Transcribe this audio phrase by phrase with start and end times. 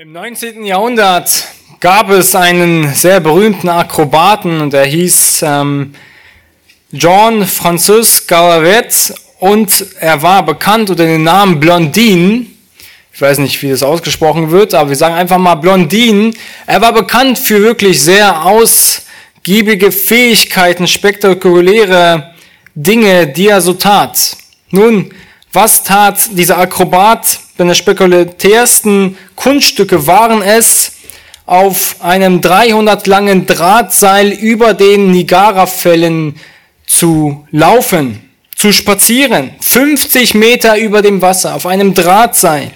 [0.00, 0.64] Im 19.
[0.64, 1.48] Jahrhundert
[1.80, 5.92] gab es einen sehr berühmten Akrobaten und er hieß ähm,
[6.96, 12.46] Jean Francis Galaret und er war bekannt unter dem Namen Blondine.
[13.12, 16.30] Ich weiß nicht, wie das ausgesprochen wird, aber wir sagen einfach mal Blondine.
[16.64, 22.36] Er war bekannt für wirklich sehr ausgiebige Fähigkeiten, spektakuläre
[22.76, 24.36] Dinge, die er so tat.
[24.70, 25.12] Nun,
[25.60, 27.40] was tat dieser Akrobat?
[27.56, 30.92] Seine spekulärsten Kunststücke waren es,
[31.46, 36.36] auf einem 300 langen Drahtseil über den Niagara-Fällen
[36.86, 42.70] zu laufen, zu spazieren, 50 Meter über dem Wasser, auf einem Drahtseil.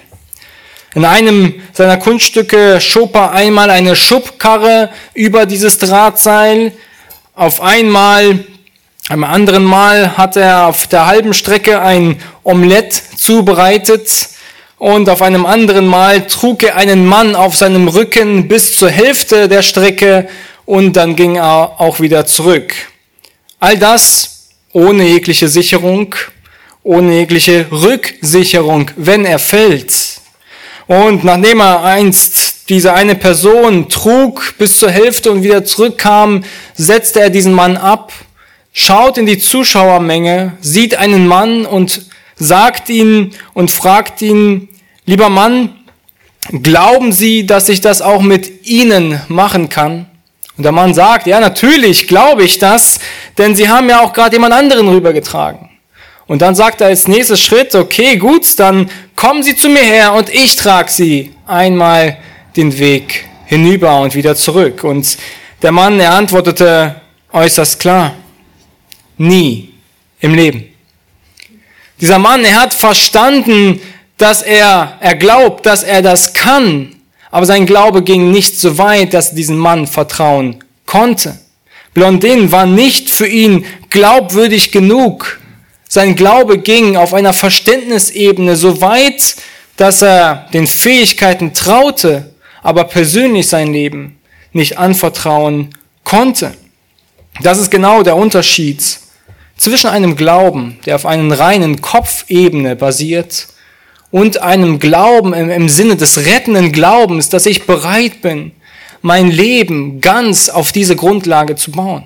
[0.93, 6.73] In einem seiner Kunststücke schob er einmal eine Schubkarre über dieses Drahtseil.
[7.33, 8.43] Auf einmal,
[9.09, 14.29] am anderen Mal hat er auf der halben Strecke ein Omelett zubereitet
[14.77, 19.49] und auf einem anderen Mal trug er einen Mann auf seinem Rücken bis zur Hälfte
[19.49, 20.29] der Strecke
[20.65, 22.73] und dann ging er auch wieder zurück.
[23.59, 26.15] All das ohne jegliche Sicherung,
[26.81, 29.93] ohne jegliche Rücksicherung, wenn er fällt.
[30.87, 36.45] Und nachdem er einst diese eine Person trug bis zur Hälfte und wieder zurückkam,
[36.75, 38.11] setzte er diesen Mann ab,
[38.73, 42.01] schaut in die Zuschauermenge, sieht einen Mann und
[42.35, 44.67] sagt ihn und fragt ihn,
[45.05, 45.75] Lieber Mann,
[46.61, 50.05] glauben Sie, dass ich das auch mit Ihnen machen kann?
[50.55, 52.99] Und der Mann sagt, ja, natürlich glaube ich das,
[53.37, 55.69] denn Sie haben ja auch gerade jemand anderen rübergetragen.
[56.25, 60.13] Und dann sagt er als nächstes Schritt, okay, gut, dann kommen Sie zu mir her
[60.13, 62.17] und ich trage Sie einmal
[62.55, 64.85] den Weg hinüber und wieder zurück.
[64.85, 65.17] Und
[65.61, 67.01] der Mann, er antwortete
[67.33, 68.13] äußerst klar,
[69.27, 69.73] nie
[70.19, 70.65] im Leben.
[71.99, 73.79] Dieser Mann, er hat verstanden,
[74.17, 76.95] dass er, er glaubt, dass er das kann,
[77.31, 81.39] aber sein Glaube ging nicht so weit, dass er diesem Mann vertrauen konnte.
[81.93, 85.39] Blondin war nicht für ihn glaubwürdig genug.
[85.87, 89.35] Sein Glaube ging auf einer Verständnisebene so weit,
[89.77, 94.19] dass er den Fähigkeiten traute, aber persönlich sein Leben
[94.53, 95.69] nicht anvertrauen
[96.03, 96.53] konnte.
[97.41, 98.81] Das ist genau der Unterschied
[99.63, 103.47] zwischen einem Glauben, der auf einen reinen Kopfebene basiert,
[104.11, 108.51] und einem Glauben im, im Sinne des rettenden Glaubens, dass ich bereit bin,
[109.01, 112.03] mein Leben ganz auf diese Grundlage zu bauen.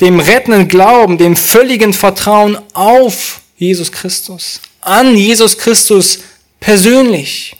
[0.00, 6.20] Dem rettenden Glauben, dem völligen Vertrauen auf Jesus Christus, an Jesus Christus
[6.58, 7.54] persönlich.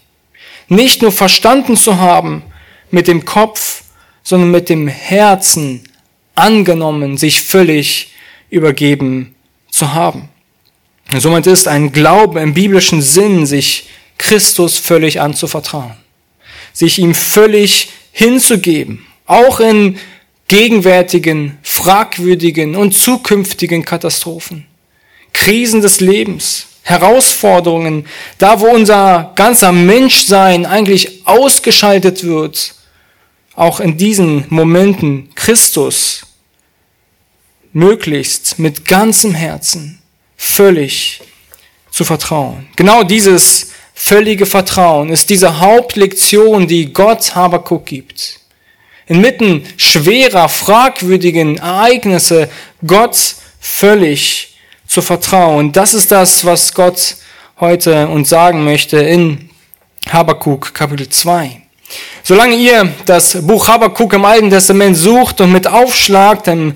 [0.67, 2.43] Nicht nur verstanden zu haben
[2.91, 3.83] mit dem Kopf,
[4.25, 5.85] sondern mit dem Herzen
[6.35, 8.12] angenommen, sich völlig
[8.53, 9.35] übergeben
[9.71, 10.29] zu haben.
[11.19, 15.95] Somit ist ein Glaube im biblischen Sinn, sich Christus völlig anzuvertrauen,
[16.73, 19.99] sich ihm völlig hinzugeben, auch in
[20.49, 24.67] gegenwärtigen, fragwürdigen und zukünftigen Katastrophen,
[25.33, 32.75] Krisen des Lebens, Herausforderungen, da wo unser ganzer Menschsein eigentlich ausgeschaltet wird,
[33.55, 36.27] auch in diesen Momenten Christus
[37.73, 40.01] möglichst mit ganzem Herzen
[40.37, 41.23] völlig
[41.91, 42.69] zu vertrauen.
[42.77, 48.41] Genau dieses völlige Vertrauen ist diese Hauptlektion, die Gott Habakuk gibt.
[49.07, 52.49] Inmitten schwerer, fragwürdigen Ereignisse
[52.87, 54.57] Gott völlig
[54.87, 55.73] zu vertrauen.
[55.73, 57.17] Das ist das, was Gott
[57.61, 59.51] heute uns sagen möchte in
[60.11, 61.63] Habakuk Kapitel 2.
[62.23, 66.75] Solange ihr das Buch Habakuk im Alten Testament sucht und mit aufschlagt, im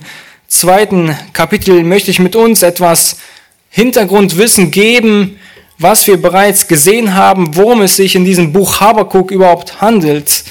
[0.49, 3.19] zweiten Kapitel möchte ich mit uns etwas
[3.71, 5.39] Hintergrundwissen geben,
[5.79, 10.45] was wir bereits gesehen haben, worum es sich in diesem Buch Habakuk überhaupt handelt.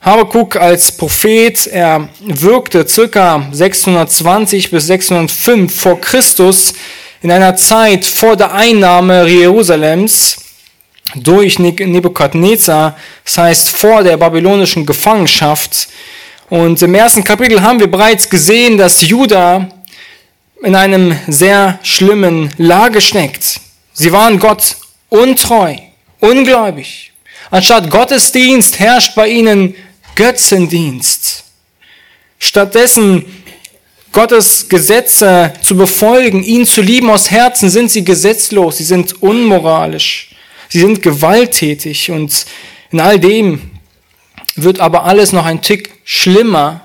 [0.00, 6.74] Habakuk als Prophet, er wirkte circa 620 bis 605 vor Christus
[7.22, 10.36] in einer Zeit vor der Einnahme Jerusalems
[11.14, 15.88] durch Nebukadnezar, das heißt vor der babylonischen Gefangenschaft.
[16.54, 19.68] Und im ersten Kapitel haben wir bereits gesehen, dass Juda
[20.62, 23.60] in einem sehr schlimmen Lage steckt.
[23.92, 24.76] Sie waren Gott
[25.08, 25.74] untreu,
[26.20, 27.12] ungläubig.
[27.50, 29.74] Anstatt Gottesdienst herrscht bei ihnen
[30.14, 31.42] Götzendienst.
[32.38, 33.24] Stattdessen
[34.12, 40.36] Gottes Gesetze zu befolgen, ihn zu lieben aus Herzen, sind sie gesetzlos, sie sind unmoralisch,
[40.68, 42.46] sie sind gewalttätig und
[42.92, 43.73] in all dem
[44.56, 46.84] wird aber alles noch ein Tick schlimmer,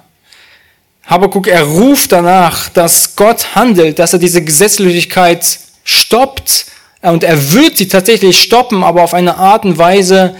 [1.10, 6.68] Habakuk, er ruft danach, dass Gott handelt, dass er diese Gesetzlosigkeit stoppt
[7.02, 10.36] und er wird sie tatsächlich stoppen, aber auf eine Art und Weise,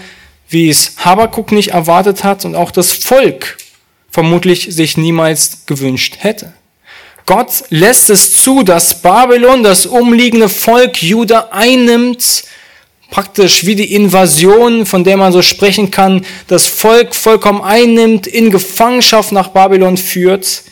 [0.48, 3.56] wie es Habakuk nicht erwartet hat und auch das Volk
[4.12, 6.52] vermutlich sich niemals gewünscht hätte.
[7.26, 12.44] Gott lässt es zu, dass Babylon das umliegende Volk Juda einnimmt,
[13.10, 18.50] praktisch wie die Invasion, von der man so sprechen kann, das Volk vollkommen einnimmt, in
[18.50, 20.62] Gefangenschaft nach Babylon führt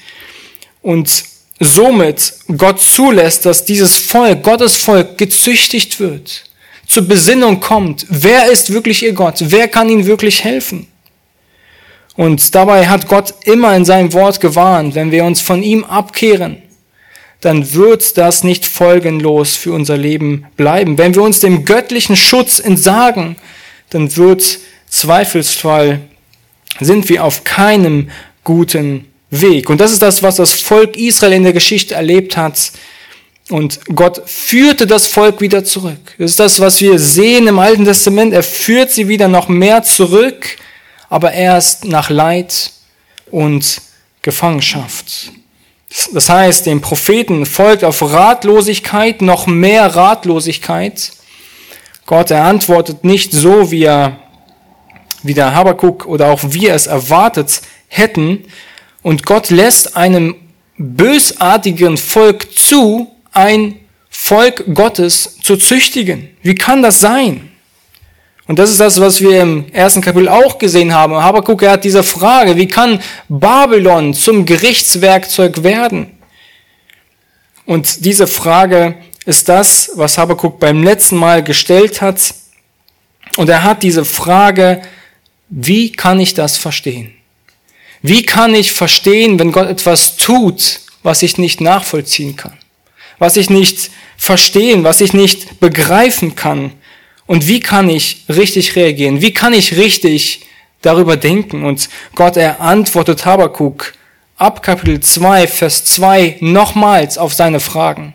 [0.83, 1.25] und
[1.61, 6.45] somit Gott zulässt, dass dieses Volk, Gottes Volk, gezüchtigt wird,
[6.87, 8.07] zur Besinnung kommt.
[8.09, 9.37] Wer ist wirklich ihr Gott?
[9.41, 10.87] Wer kann ihnen wirklich helfen?
[12.17, 16.63] Und dabei hat Gott immer in seinem Wort gewarnt, wenn wir uns von ihm abkehren,
[17.41, 20.99] dann wird das nicht folgenlos für unser Leben bleiben.
[20.99, 23.37] Wenn wir uns dem göttlichen Schutz entsagen,
[23.91, 24.59] dann wird
[24.89, 26.01] zweifelsfall
[26.81, 28.11] sind wir auf keinem
[28.45, 29.69] guten Weg.
[29.71, 32.73] Und das ist das, was das Volk Israel in der Geschichte erlebt hat.
[33.51, 36.15] Und Gott führte das Volk wieder zurück.
[36.19, 38.33] Das ist das, was wir sehen im Alten Testament.
[38.33, 40.57] Er führt sie wieder noch mehr zurück,
[41.09, 42.73] aber erst nach Leid
[43.31, 43.81] und
[44.23, 45.33] Gefangenschaft.
[46.13, 51.13] Das heißt, dem Propheten folgt auf Ratlosigkeit noch mehr Ratlosigkeit.
[52.07, 54.19] Gott, er antwortet nicht so, wie er,
[55.23, 58.45] wie der Habakuk oder auch wir es erwartet hätten.
[59.03, 60.37] Und Gott lässt einem
[60.77, 63.77] bösartigen Volk zu, ein
[64.11, 66.29] Volk Gottes zu züchtigen.
[66.43, 67.48] Wie kann das sein?
[68.49, 71.15] Und das ist das, was wir im ersten Kapitel auch gesehen haben.
[71.15, 72.99] Habakuk, er hat diese Frage, wie kann
[73.29, 76.19] Babylon zum Gerichtswerkzeug werden?
[77.67, 78.95] Und diese Frage
[79.27, 82.35] ist das, was Habakuk beim letzten Mal gestellt hat.
[83.37, 84.81] Und er hat diese Frage,
[85.51, 87.13] wie kann ich das verstehen?
[88.01, 92.57] Wie kann ich verstehen, wenn Gott etwas tut, was ich nicht nachvollziehen kann?
[93.19, 96.73] Was ich nicht verstehen, was ich nicht begreifen kann?
[97.29, 99.21] Und wie kann ich richtig reagieren?
[99.21, 100.47] Wie kann ich richtig
[100.81, 101.63] darüber denken?
[101.63, 103.93] Und Gott, er antwortet Habakuk
[104.39, 108.15] ab Kapitel 2, Vers 2 nochmals auf seine Fragen.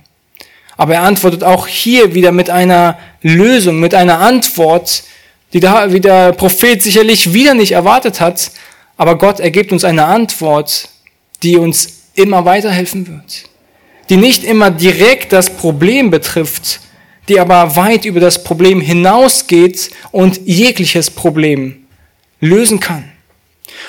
[0.78, 5.04] Aber er antwortet auch hier wieder mit einer Lösung, mit einer Antwort,
[5.54, 8.50] die der, wie der Prophet sicherlich wieder nicht erwartet hat.
[8.98, 10.90] Aber Gott ergibt uns eine Antwort,
[11.44, 13.44] die uns immer weiterhelfen wird.
[14.10, 16.80] Die nicht immer direkt das Problem betrifft,
[17.30, 21.86] die aber weit über das Problem hinausgeht und jegliches Problem
[22.40, 23.12] lösen kann.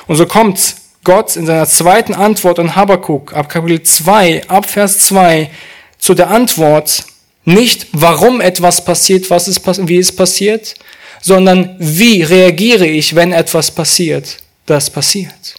[0.07, 5.01] Und so kommt Gott in seiner zweiten Antwort an Habakkuk ab Kapitel 2, ab Vers
[5.01, 5.51] 2
[5.99, 7.05] zu der Antwort,
[7.45, 10.75] nicht warum etwas passiert, was es, wie es passiert,
[11.21, 15.55] sondern wie reagiere ich, wenn etwas passiert, das passiert.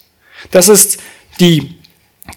[0.52, 0.98] Das ist
[1.40, 1.76] die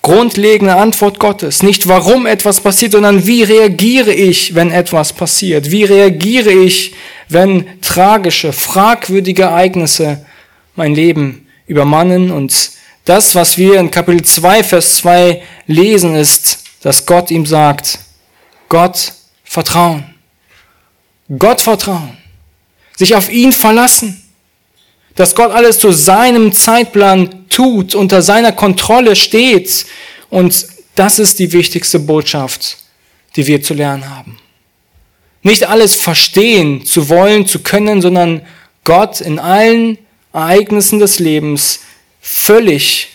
[0.02, 1.62] grundlegende Antwort Gottes.
[1.62, 5.70] Nicht warum etwas passiert, sondern wie reagiere ich, wenn etwas passiert?
[5.70, 6.94] Wie reagiere ich,
[7.28, 10.24] wenn tragische, fragwürdige Ereignisse
[10.76, 12.30] mein Leben übermannen?
[12.30, 12.70] Und
[13.04, 17.98] das, was wir in Kapitel 2, Vers 2 lesen, ist, dass Gott ihm sagt,
[18.68, 19.12] Gott
[19.44, 20.14] vertrauen.
[21.38, 22.16] Gott vertrauen.
[22.96, 24.27] Sich auf ihn verlassen
[25.18, 29.84] dass Gott alles zu seinem Zeitplan tut, unter seiner Kontrolle steht.
[30.30, 32.76] Und das ist die wichtigste Botschaft,
[33.34, 34.38] die wir zu lernen haben.
[35.42, 38.42] Nicht alles verstehen zu wollen, zu können, sondern
[38.84, 39.98] Gott in allen
[40.32, 41.80] Ereignissen des Lebens
[42.20, 43.08] völlig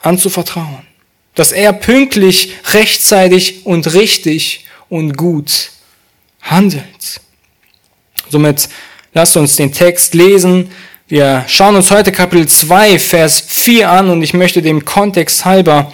[0.00, 0.86] anzuvertrauen.
[1.34, 5.72] Dass er pünktlich, rechtzeitig und richtig und gut
[6.40, 7.20] handelt.
[8.30, 8.70] Somit
[9.12, 10.70] lasst uns den Text lesen,
[11.10, 15.90] wir schauen uns heute Kapitel 2, Vers 4 an und ich möchte dem Kontext halber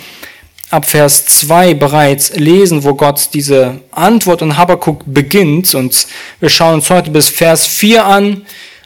[0.71, 5.73] ab Vers 2 bereits lesen, wo Gott diese Antwort an Habakkuk beginnt.
[5.77, 6.09] Und
[6.41, 8.43] wir schauen uns heute bis Vers 4 an.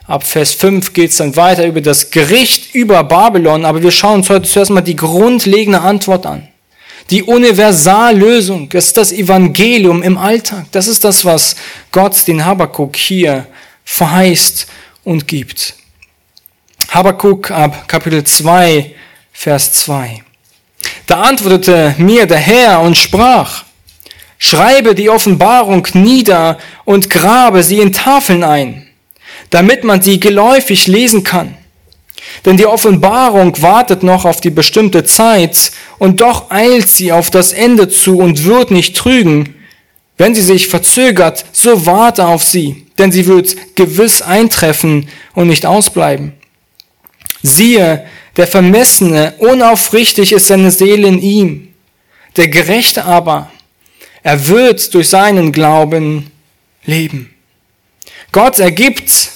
[0.07, 4.17] Ab Vers 5 geht es dann weiter über das Gericht über Babylon, aber wir schauen
[4.17, 6.47] uns heute zuerst mal die grundlegende Antwort an.
[7.09, 10.67] Die Universallösung, ist das Evangelium im Alltag.
[10.73, 11.57] Das ist das, was
[11.91, 13.47] Gott den Habakkuk hier
[13.87, 14.67] verheißt
[15.05, 15.75] und gibt.
[16.91, 18.95] Habakuk ab Kapitel 2,
[19.31, 20.23] Vers 2.
[21.07, 23.65] Da antwortete mir der Herr und sprach,
[24.39, 28.87] schreibe die Offenbarung nieder und grabe sie in Tafeln ein,
[29.51, 31.59] damit man sie geläufig lesen kann.
[32.47, 37.53] Denn die Offenbarung wartet noch auf die bestimmte Zeit, und doch eilt sie auf das
[37.53, 39.57] Ende zu und wird nicht trügen.
[40.17, 45.67] Wenn sie sich verzögert, so warte auf sie, denn sie wird gewiss eintreffen und nicht
[45.67, 46.38] ausbleiben.
[47.43, 51.75] Siehe, der Vermessene, unaufrichtig ist seine Seele in ihm.
[52.37, 53.51] Der Gerechte aber,
[54.23, 56.31] er wird durch seinen Glauben
[56.85, 57.35] leben.
[58.33, 59.31] Gott ergibt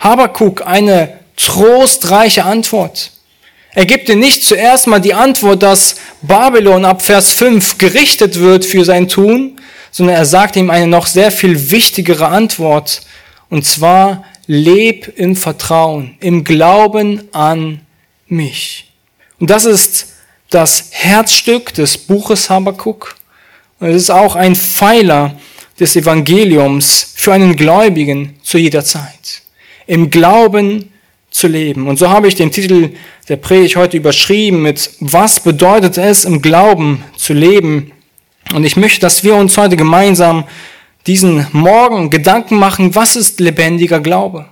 [0.00, 3.12] Habakuk eine trostreiche Antwort.
[3.74, 8.64] Er gibt dir nicht zuerst mal die Antwort, dass Babylon ab Vers 5 gerichtet wird
[8.64, 13.02] für sein Tun, sondern er sagt ihm eine noch sehr viel wichtigere Antwort.
[13.50, 17.82] Und zwar, leb im Vertrauen, im Glauben an
[18.26, 18.90] mich.
[19.38, 20.14] Und das ist
[20.50, 23.14] das Herzstück des Buches Habakuk.
[23.78, 25.38] Und es ist auch ein Pfeiler
[25.78, 29.42] des Evangeliums für einen Gläubigen zu jeder Zeit.
[29.86, 30.90] Im Glauben
[31.30, 31.86] zu leben.
[31.86, 32.90] Und so habe ich den Titel
[33.28, 37.92] der Predigt heute überschrieben mit Was bedeutet es, im Glauben zu leben?
[38.54, 40.44] Und ich möchte, dass wir uns heute gemeinsam
[41.08, 44.44] diesen Morgen Gedanken machen, was ist lebendiger Glaube?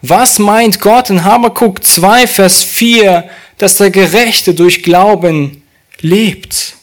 [0.00, 3.28] Was meint Gott in Habakkuk 2, Vers 4,
[3.58, 5.62] dass der Gerechte durch Glauben
[6.00, 6.74] lebt?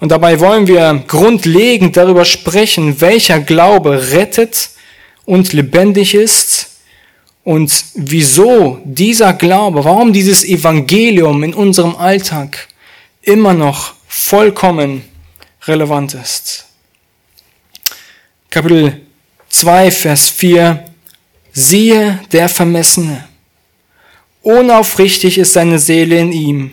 [0.00, 4.68] Und dabei wollen wir grundlegend darüber sprechen, welcher Glaube rettet
[5.24, 6.76] und lebendig ist
[7.42, 12.68] und wieso dieser Glaube, warum dieses Evangelium in unserem Alltag
[13.22, 15.02] immer noch vollkommen
[15.66, 16.65] relevant ist.
[18.56, 19.02] Kapitel
[19.50, 20.82] 2, Vers 4.
[21.52, 23.28] Siehe der Vermessene.
[24.40, 26.72] Unaufrichtig ist seine Seele in ihm.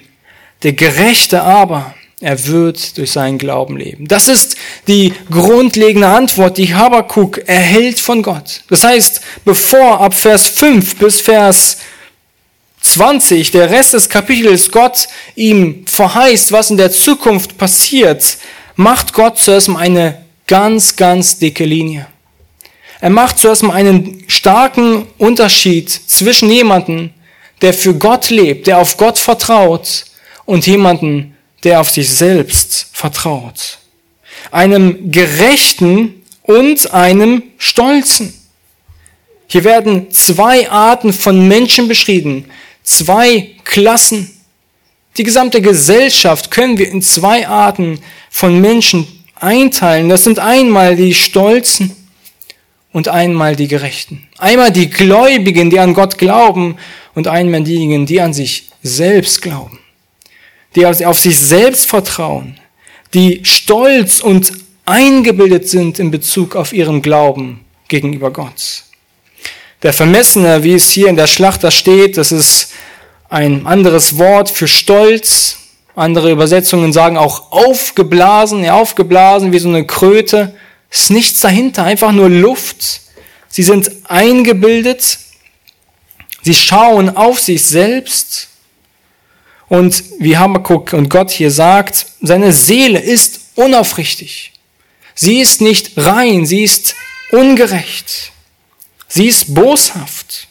[0.62, 4.08] Der Gerechte aber er wird durch seinen Glauben leben.
[4.08, 4.56] Das ist
[4.88, 8.62] die grundlegende Antwort, die Habakuk erhält von Gott.
[8.70, 11.80] Das heißt, bevor ab Vers 5 bis Vers
[12.80, 18.38] 20 der Rest des Kapitels Gott ihm verheißt, was in der Zukunft passiert,
[18.78, 22.08] macht Gott zuerst mal eine ganz, ganz dicke Linie.
[23.02, 27.14] Er macht zuerst mal einen starken Unterschied zwischen jemanden,
[27.62, 30.06] der für Gott lebt, der auf Gott vertraut,
[30.46, 33.80] und jemanden, der auf sich selbst vertraut.
[34.52, 38.34] Einem Gerechten und einem Stolzen.
[39.48, 42.46] Hier werden zwei Arten von Menschen beschrieben,
[42.84, 44.30] zwei Klassen.
[45.18, 49.13] Die gesamte Gesellschaft können wir in zwei Arten von Menschen
[49.44, 50.10] einteilen.
[50.10, 51.96] Das sind einmal die Stolzen
[52.92, 54.28] und einmal die Gerechten.
[54.38, 56.78] Einmal die Gläubigen, die an Gott glauben
[57.14, 59.80] und einmal diejenigen, die an sich selbst glauben
[60.76, 62.60] die auf sich selbst vertrauen,
[63.14, 64.52] die stolz und
[64.86, 68.84] eingebildet sind in Bezug auf ihren Glauben gegenüber Gott.
[69.84, 72.72] Der Vermessene, wie es hier in der Schlachter steht, das ist
[73.30, 75.58] ein anderes Wort für Stolz.
[75.96, 80.56] Andere Übersetzungen sagen auch aufgeblasen, ja, aufgeblasen wie so eine Kröte.
[80.90, 83.02] Es ist nichts dahinter, einfach nur Luft.
[83.48, 85.20] Sie sind eingebildet.
[86.42, 88.50] Sie schauen auf sich selbst
[89.70, 94.54] und wie Habakkuk und Gott hier sagt, seine Seele ist unaufrichtig.
[95.16, 96.96] Sie ist nicht rein, sie ist
[97.32, 98.32] ungerecht.
[99.08, 100.48] Sie ist boshaft.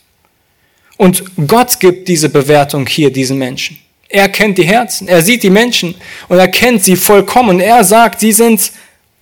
[0.96, 3.78] Und Gott gibt diese Bewertung hier diesen Menschen.
[4.12, 5.94] Er kennt die Herzen, er sieht die Menschen
[6.28, 7.60] und er kennt sie vollkommen.
[7.60, 8.70] Er sagt, sie sind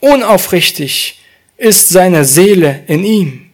[0.00, 1.20] unaufrichtig,
[1.56, 3.50] ist seine Seele in ihm.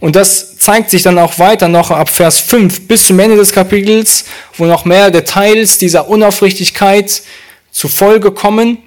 [0.00, 3.52] Und das zeigt sich dann auch weiter noch ab Vers 5 bis zum Ende des
[3.52, 4.24] Kapitels,
[4.56, 7.22] wo noch mehr Details dieser Unaufrichtigkeit
[7.70, 8.78] zu Folge kommen.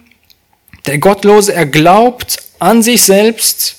[0.87, 3.75] Der Gottlose, er glaubt an sich selbst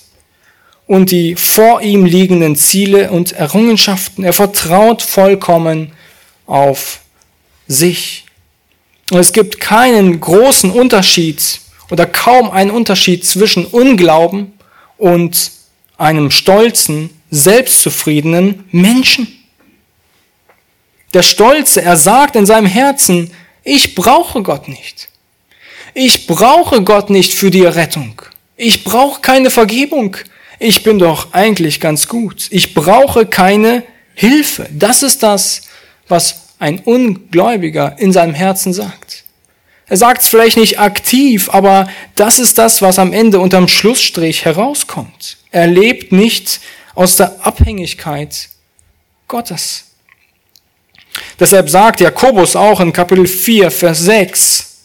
[0.86, 4.22] und die vor ihm liegenden Ziele und Errungenschaften.
[4.22, 5.92] Er vertraut vollkommen
[6.46, 7.00] auf
[7.68, 8.24] sich.
[9.10, 14.52] Und es gibt keinen großen Unterschied oder kaum einen Unterschied zwischen Unglauben
[14.98, 15.52] und
[15.98, 19.28] einem stolzen, selbstzufriedenen Menschen.
[21.14, 23.30] Der Stolze, er sagt in seinem Herzen,
[23.62, 25.08] ich brauche Gott nicht.
[25.94, 28.20] Ich brauche Gott nicht für die Rettung.
[28.56, 30.16] Ich brauche keine Vergebung.
[30.58, 32.48] Ich bin doch eigentlich ganz gut.
[32.50, 33.82] Ich brauche keine
[34.14, 34.68] Hilfe.
[34.72, 35.62] Das ist das,
[36.08, 39.24] was ein Ungläubiger in seinem Herzen sagt.
[39.88, 44.44] Er sagt es vielleicht nicht aktiv, aber das ist das, was am Ende unterm Schlussstrich
[44.44, 45.36] herauskommt.
[45.52, 46.60] Er lebt nicht
[46.94, 48.48] aus der Abhängigkeit
[49.28, 49.84] Gottes.
[51.38, 54.76] Deshalb sagt Jakobus auch in Kapitel 4, Vers 6,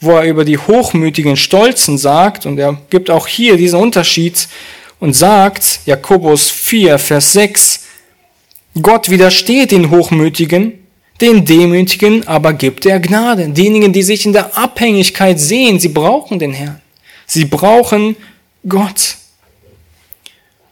[0.00, 4.48] wo er über die hochmütigen Stolzen sagt, und er gibt auch hier diesen Unterschied
[4.98, 7.84] und sagt, Jakobus 4, Vers 6,
[8.82, 10.79] Gott widersteht den Hochmütigen,
[11.20, 13.48] den Demütigen aber gibt er Gnade.
[13.48, 16.80] Diejenigen, die sich in der Abhängigkeit sehen, sie brauchen den Herrn.
[17.26, 18.16] Sie brauchen
[18.68, 19.16] Gott.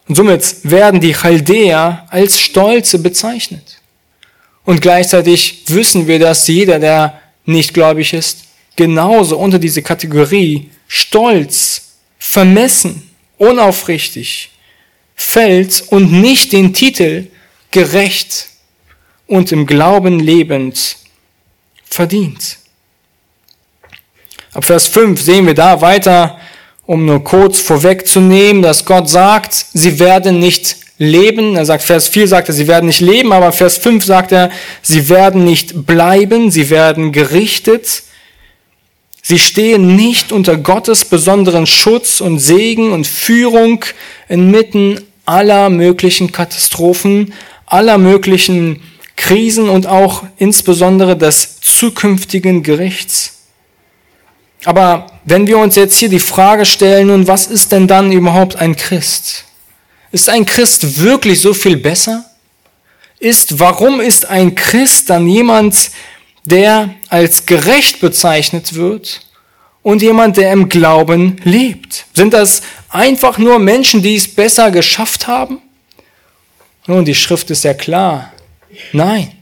[0.08, 3.80] Und somit werden die Chaldäer als Stolze bezeichnet.
[4.64, 8.44] Und gleichzeitig wissen wir, dass jeder, der nicht gläubig ist,
[8.76, 11.88] genauso unter diese Kategorie Stolz,
[12.18, 14.50] vermessen, unaufrichtig
[15.14, 17.26] fällt und nicht den Titel
[17.70, 18.48] gerecht
[19.28, 20.96] und im Glauben lebend
[21.84, 22.58] verdient.
[24.52, 26.40] Ab Vers 5 sehen wir da weiter,
[26.86, 31.54] um nur kurz vorwegzunehmen, dass Gott sagt, sie werden nicht leben.
[31.54, 34.50] Er sagt, Vers 4 sagt er, sie werden nicht leben, aber Vers 5 sagt er,
[34.82, 38.02] sie werden nicht bleiben, sie werden gerichtet.
[39.22, 43.84] Sie stehen nicht unter Gottes besonderen Schutz und Segen und Führung
[44.28, 47.34] inmitten aller möglichen Katastrophen,
[47.66, 48.80] aller möglichen
[49.18, 53.40] Krisen und auch insbesondere des zukünftigen Gerichts.
[54.64, 58.56] Aber wenn wir uns jetzt hier die Frage stellen, nun, was ist denn dann überhaupt
[58.56, 59.44] ein Christ?
[60.12, 62.24] Ist ein Christ wirklich so viel besser?
[63.18, 65.90] Ist, warum ist ein Christ dann jemand,
[66.44, 69.26] der als gerecht bezeichnet wird
[69.82, 72.06] und jemand, der im Glauben lebt?
[72.14, 75.60] Sind das einfach nur Menschen, die es besser geschafft haben?
[76.86, 78.32] Nun, die Schrift ist ja klar.
[78.92, 79.32] Nein.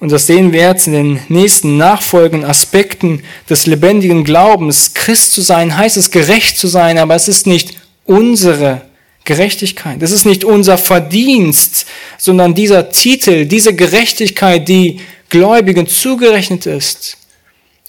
[0.00, 4.94] Und das sehen wir jetzt in den nächsten nachfolgenden Aspekten des lebendigen Glaubens.
[4.94, 8.82] Christ zu sein heißt es gerecht zu sein, aber es ist nicht unsere
[9.24, 10.02] Gerechtigkeit.
[10.02, 11.86] Es ist nicht unser Verdienst,
[12.18, 17.16] sondern dieser Titel, diese Gerechtigkeit, die Gläubigen zugerechnet ist,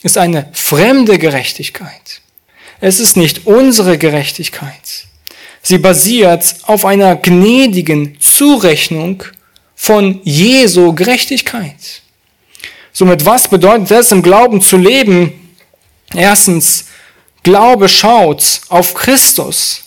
[0.03, 2.21] ist eine fremde Gerechtigkeit.
[2.79, 5.07] Es ist nicht unsere Gerechtigkeit.
[5.63, 9.23] Sie basiert auf einer gnädigen Zurechnung
[9.83, 12.01] von Jesu Gerechtigkeit.
[12.93, 15.57] Somit, was bedeutet es, im Glauben zu leben?
[16.15, 16.85] Erstens,
[17.43, 19.83] Glaube schaut auf Christus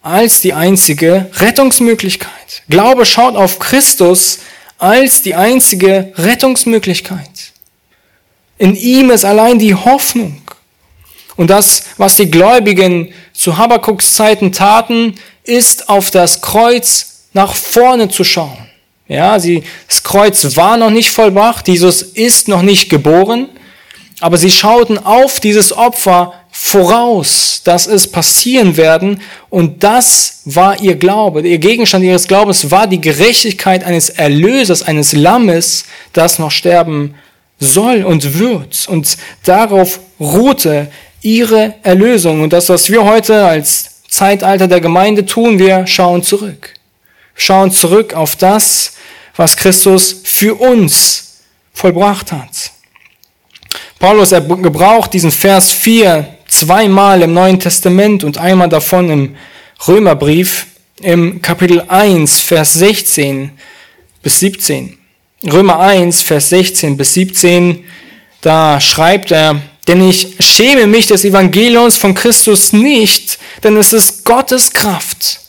[0.00, 2.62] als die einzige Rettungsmöglichkeit.
[2.68, 4.38] Glaube schaut auf Christus
[4.78, 7.52] als die einzige Rettungsmöglichkeit.
[8.58, 10.40] In ihm ist allein die Hoffnung.
[11.34, 18.08] Und das, was die Gläubigen zu Habakuks Zeiten taten, ist auf das Kreuz nach vorne
[18.08, 18.66] zu schauen.
[19.08, 23.48] Ja, sie, das Kreuz war noch nicht vollbracht, Jesus ist noch nicht geboren,
[24.20, 29.20] aber sie schauten auf dieses Opfer voraus, dass es passieren werden.
[29.50, 31.46] Und das war ihr Glaube.
[31.46, 37.14] Ihr Gegenstand ihres Glaubens war die Gerechtigkeit eines Erlösers, eines Lammes, das noch sterben
[37.60, 38.88] soll und wird.
[38.88, 40.88] Und darauf ruhte
[41.20, 42.40] ihre Erlösung.
[42.40, 46.72] Und das, was wir heute als Zeitalter der Gemeinde tun, wir schauen zurück.
[47.34, 48.94] Schauen zurück auf das,
[49.36, 52.72] was Christus für uns vollbracht hat.
[53.98, 59.36] Paulus er gebraucht diesen Vers 4 zweimal im Neuen Testament und einmal davon im
[59.86, 60.66] Römerbrief
[61.02, 63.50] im Kapitel 1, Vers 16
[64.22, 64.98] bis 17.
[65.44, 67.84] Römer 1, Vers 16 bis 17,
[68.40, 74.24] da schreibt er, denn ich schäme mich des Evangeliums von Christus nicht, denn es ist
[74.24, 75.45] Gottes Kraft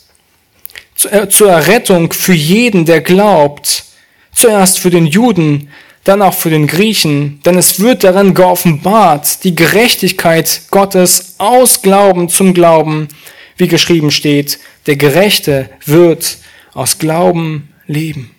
[0.98, 3.84] zur Errettung für jeden, der glaubt,
[4.32, 5.70] zuerst für den Juden,
[6.04, 12.28] dann auch für den Griechen, denn es wird darin geoffenbart, die Gerechtigkeit Gottes aus Glauben
[12.28, 13.08] zum Glauben,
[13.56, 16.38] wie geschrieben steht, der Gerechte wird
[16.72, 18.34] aus Glauben leben.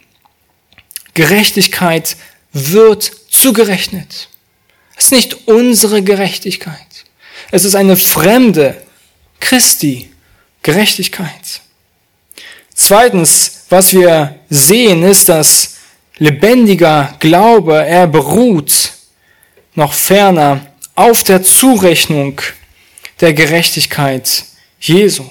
[1.13, 2.15] Gerechtigkeit
[2.53, 4.29] wird zugerechnet.
[4.95, 7.05] Es ist nicht unsere Gerechtigkeit.
[7.51, 8.81] Es ist eine fremde
[9.39, 10.09] Christi
[10.61, 11.61] Gerechtigkeit.
[12.81, 15.75] Zweitens, was wir sehen, ist, dass
[16.17, 18.93] lebendiger Glaube, er beruht
[19.75, 20.65] noch ferner
[20.95, 22.39] auf der Zurechnung
[23.19, 24.45] der Gerechtigkeit
[24.79, 25.25] Jesu.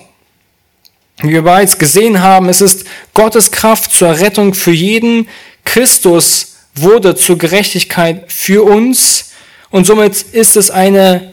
[1.22, 5.26] Wie wir bereits gesehen haben, es ist Gottes Kraft zur Rettung für jeden.
[5.64, 9.30] Christus wurde zur Gerechtigkeit für uns
[9.70, 11.32] und somit ist es eine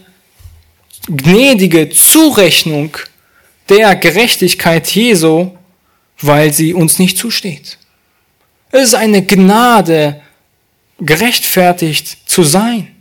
[1.07, 2.97] gnädige Zurechnung
[3.67, 5.51] der Gerechtigkeit Jesu,
[6.21, 7.77] weil sie uns nicht zusteht.
[8.71, 10.21] Es ist eine Gnade,
[10.99, 12.95] gerechtfertigt zu sein.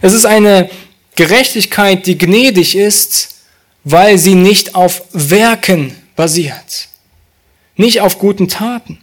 [0.00, 0.70] Es ist eine
[1.14, 3.36] Gerechtigkeit, die gnädig ist,
[3.84, 6.88] weil sie nicht auf Werken basiert,
[7.76, 8.98] nicht auf guten Taten.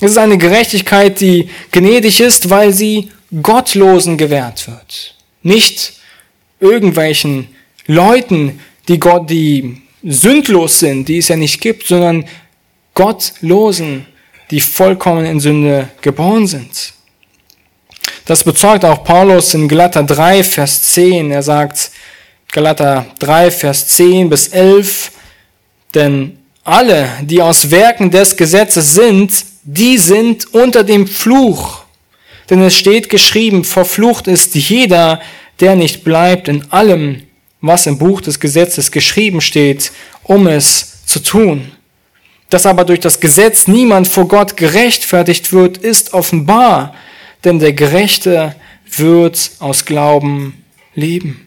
[0.00, 3.10] Es ist eine Gerechtigkeit, die gnädig ist, weil sie
[3.42, 5.94] Gottlosen gewährt wird, nicht
[6.60, 7.48] irgendwelchen
[7.86, 12.24] Leuten, die Gott, die sündlos sind, die es ja nicht gibt, sondern
[12.94, 14.06] Gottlosen,
[14.50, 16.94] die vollkommen in Sünde geboren sind.
[18.24, 21.30] Das bezeugt auch Paulus in Galater 3, Vers 10.
[21.30, 21.90] Er sagt,
[22.50, 25.12] Galater 3, Vers 10 bis 11,
[25.94, 31.82] denn alle, die aus Werken des Gesetzes sind, die sind unter dem Fluch.
[32.48, 35.20] Denn es steht geschrieben, verflucht ist jeder,
[35.60, 37.27] der nicht bleibt in allem,
[37.60, 39.92] was im Buch des Gesetzes geschrieben steht,
[40.22, 41.72] um es zu tun.
[42.50, 46.94] Dass aber durch das Gesetz niemand vor Gott gerechtfertigt wird, ist offenbar,
[47.44, 48.54] denn der Gerechte
[48.96, 51.46] wird aus Glauben leben.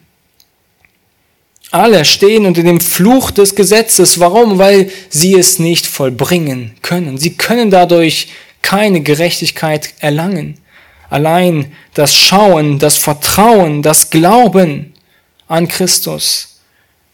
[1.72, 4.20] Alle stehen unter dem Fluch des Gesetzes.
[4.20, 4.58] Warum?
[4.58, 7.16] Weil sie es nicht vollbringen können.
[7.16, 8.28] Sie können dadurch
[8.60, 10.58] keine Gerechtigkeit erlangen.
[11.08, 14.91] Allein das Schauen, das Vertrauen, das Glauben
[15.52, 16.60] an Christus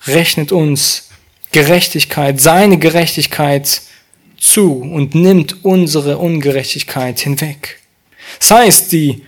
[0.06, 1.08] rechnet uns
[1.50, 3.82] Gerechtigkeit, seine Gerechtigkeit
[4.38, 7.80] zu und nimmt unsere Ungerechtigkeit hinweg.
[8.38, 9.22] Das heißt, die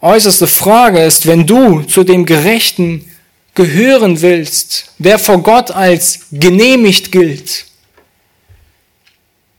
[0.00, 3.08] äußerste Frage ist, wenn du zu dem Gerechten
[3.54, 7.66] gehören willst, der vor Gott als genehmigt gilt,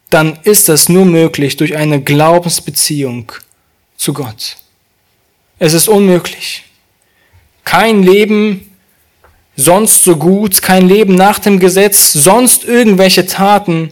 [0.10, 3.32] dann ist das nur möglich durch eine Glaubensbeziehung
[3.96, 4.58] zu Gott.
[5.60, 6.64] Es ist unmöglich.
[7.64, 8.69] Kein Leben
[9.60, 13.92] sonst so gut, kein Leben nach dem Gesetz, sonst irgendwelche Taten.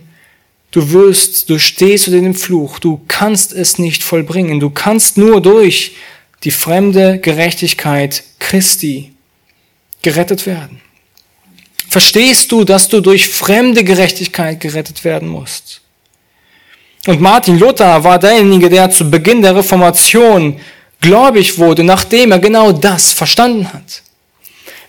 [0.72, 4.60] Du wirst, du stehst unter dem Fluch, du kannst es nicht vollbringen.
[4.60, 5.96] Du kannst nur durch
[6.44, 9.12] die fremde Gerechtigkeit Christi
[10.02, 10.82] gerettet werden.
[11.90, 15.82] Verstehst du, dass du durch fremde Gerechtigkeit gerettet werden musst?
[17.08, 20.60] Und Martin Luther war derjenige, der zu Beginn der Reformation
[21.02, 24.04] gläubig wurde, nachdem er genau das verstanden hat.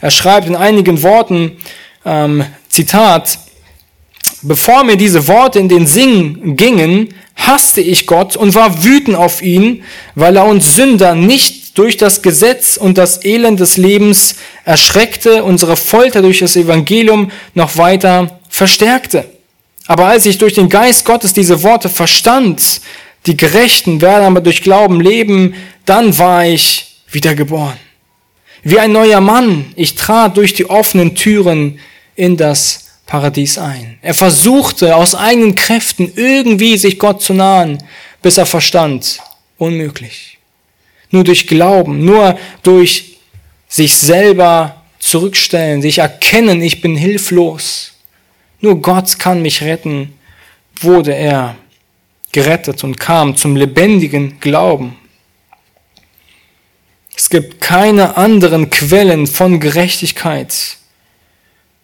[0.01, 1.59] Er schreibt in einigen Worten,
[2.05, 3.39] ähm, Zitat,
[4.43, 9.43] Bevor mir diese Worte in den Sinn gingen, hasste ich Gott und war wütend auf
[9.43, 9.83] ihn,
[10.15, 15.77] weil er uns Sünder nicht durch das Gesetz und das Elend des Lebens erschreckte, unsere
[15.77, 19.25] Folter durch das Evangelium noch weiter verstärkte.
[19.87, 22.81] Aber als ich durch den Geist Gottes diese Worte verstand,
[23.27, 27.88] die Gerechten werden aber durch Glauben leben, dann war ich wiedergeboren.
[28.62, 31.79] Wie ein neuer Mann, ich trat durch die offenen Türen
[32.16, 33.99] in das Paradies ein.
[34.03, 37.79] Er versuchte aus eigenen Kräften irgendwie sich Gott zu nahen,
[38.23, 39.21] bis er verstand,
[39.57, 40.38] unmöglich.
[41.11, 43.18] Nur durch Glauben, nur durch
[43.68, 47.92] sich selber zurückstellen, sich erkennen, ich bin hilflos.
[48.61, 50.12] Nur Gott kann mich retten,
[50.81, 51.57] wurde er
[52.33, 54.97] gerettet und kam zum lebendigen Glauben.
[57.19, 60.77] Es gibt keine anderen Quellen von Gerechtigkeit,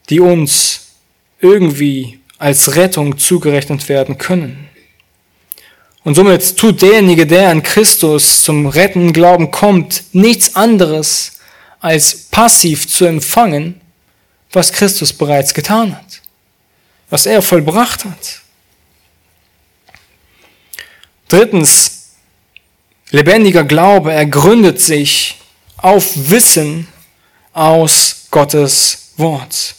[0.08, 0.92] die uns
[1.40, 4.68] irgendwie als Rettung zugerechnet werden können.
[6.04, 11.40] Und somit tut derjenige, der an Christus zum rettenden Glauben kommt, nichts anderes
[11.80, 13.80] als passiv zu empfangen,
[14.52, 16.22] was Christus bereits getan hat,
[17.10, 18.40] was er vollbracht hat.
[21.26, 22.03] Drittens,
[23.14, 25.36] lebendiger Glaube, er gründet sich
[25.76, 26.88] auf Wissen
[27.52, 29.76] aus Gottes Wort.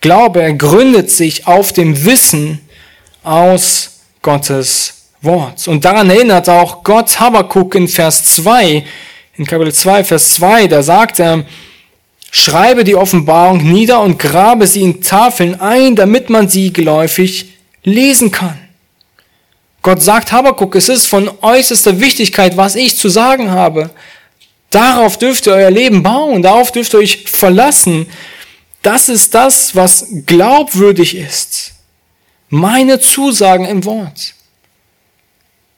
[0.00, 2.60] Glaube, er gründet sich auf dem Wissen
[3.24, 5.66] aus Gottes Wort.
[5.66, 8.84] Und daran erinnert auch Gott Habakkuk in Vers 2,
[9.36, 11.44] in Kapitel 2, Vers 2, da sagt er,
[12.30, 17.46] schreibe die Offenbarung nieder und grabe sie in Tafeln ein, damit man sie geläufig
[17.82, 18.69] lesen kann.
[19.82, 23.90] Gott sagt Habakkuk, es ist von äußerster Wichtigkeit, was ich zu sagen habe.
[24.68, 28.06] Darauf dürft ihr euer Leben bauen, darauf dürft ihr euch verlassen.
[28.82, 31.72] Das ist das, was glaubwürdig ist.
[32.48, 34.34] Meine Zusagen im Wort.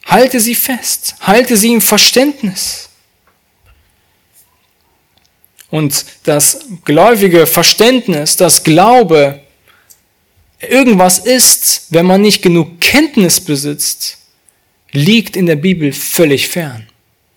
[0.06, 2.88] Halte sie fest, halte sie im Verständnis.
[5.70, 9.40] Und das gläubige Verständnis, das Glaube,
[10.68, 14.18] irgendwas ist, wenn man nicht genug Kenntnis besitzt,
[14.92, 16.86] liegt in der Bibel völlig fern.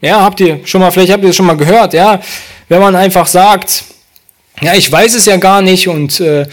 [0.02, 2.22] Ja, habt ihr schon mal, vielleicht habt ihr das schon mal gehört, ja,
[2.68, 3.86] wenn man einfach sagt,
[4.62, 6.46] ja, ich weiß es ja gar nicht und äh,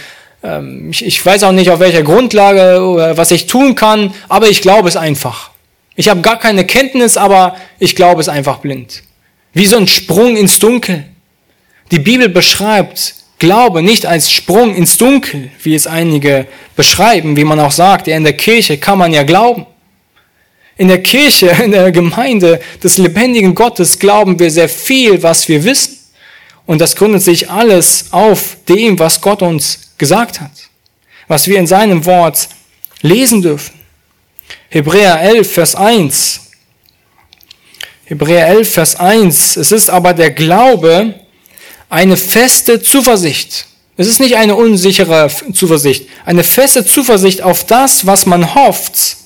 [0.43, 4.49] ähm, ich, ich weiß auch nicht, auf welcher Grundlage oder was ich tun kann, aber
[4.49, 5.51] ich glaube es einfach.
[5.95, 9.03] Ich habe gar keine Kenntnis, aber ich glaube es einfach blind.
[9.53, 11.05] Wie so ein Sprung ins Dunkel.
[11.91, 17.59] Die Bibel beschreibt Glaube nicht als Sprung ins Dunkel, wie es einige beschreiben, wie man
[17.59, 19.67] auch sagt, ja, in der Kirche kann man ja glauben.
[20.77, 25.65] In der Kirche, in der Gemeinde des lebendigen Gottes glauben wir sehr viel, was wir
[25.65, 25.99] wissen.
[26.67, 30.53] Und das gründet sich alles auf dem, was Gott uns gesagt hat,
[31.27, 32.49] was wir in seinem Wort
[33.01, 33.75] lesen dürfen.
[34.69, 36.41] Hebräer 11, Vers 1.
[38.05, 39.57] Hebräer 11, Vers 1.
[39.57, 41.17] Es ist aber der Glaube
[41.93, 43.67] eine feste Zuversicht.
[43.99, 46.09] Es ist nicht eine unsichere Zuversicht.
[46.25, 49.19] Eine feste Zuversicht auf das, was man hofft.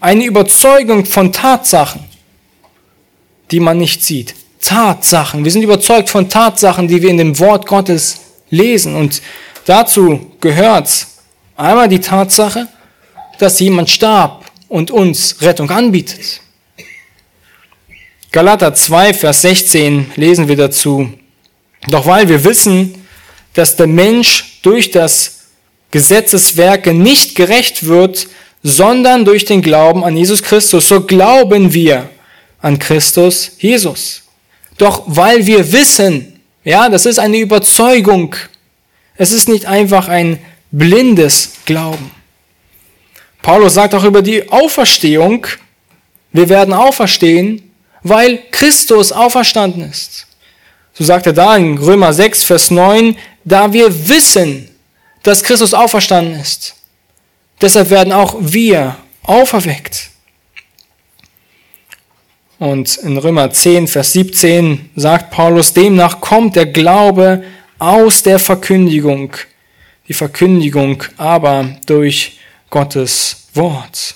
[0.00, 2.00] Eine Überzeugung von Tatsachen,
[3.50, 4.34] die man nicht sieht.
[4.62, 5.44] Tatsachen.
[5.44, 8.94] Wir sind überzeugt von Tatsachen, die wir in dem Wort Gottes lesen.
[8.94, 9.20] Und
[9.66, 11.06] dazu gehört
[11.54, 12.66] einmal die Tatsache,
[13.38, 16.40] dass jemand starb und uns Rettung anbietet.
[18.32, 21.19] Galater 2, Vers 16 lesen wir dazu.
[21.88, 23.06] Doch weil wir wissen,
[23.54, 25.46] dass der Mensch durch das
[25.90, 28.28] Gesetzeswerke nicht gerecht wird,
[28.62, 32.10] sondern durch den Glauben an Jesus Christus, so glauben wir
[32.60, 34.22] an Christus Jesus.
[34.76, 38.36] Doch weil wir wissen, ja, das ist eine Überzeugung,
[39.16, 40.38] es ist nicht einfach ein
[40.70, 42.10] blindes Glauben.
[43.42, 45.46] Paulus sagt auch über die Auferstehung,
[46.32, 50.26] wir werden auferstehen, weil Christus auferstanden ist.
[50.94, 54.68] So sagt er da in Römer 6, Vers 9, da wir wissen,
[55.22, 56.74] dass Christus auferstanden ist.
[57.60, 60.10] Deshalb werden auch wir auferweckt.
[62.58, 67.42] Und in Römer 10, Vers 17 sagt Paulus, demnach kommt der Glaube
[67.78, 69.34] aus der Verkündigung,
[70.08, 74.14] die Verkündigung aber durch Gottes Wort.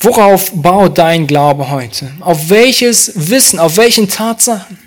[0.00, 2.10] Worauf baut dein Glaube heute?
[2.20, 4.85] Auf welches Wissen, auf welchen Tatsachen?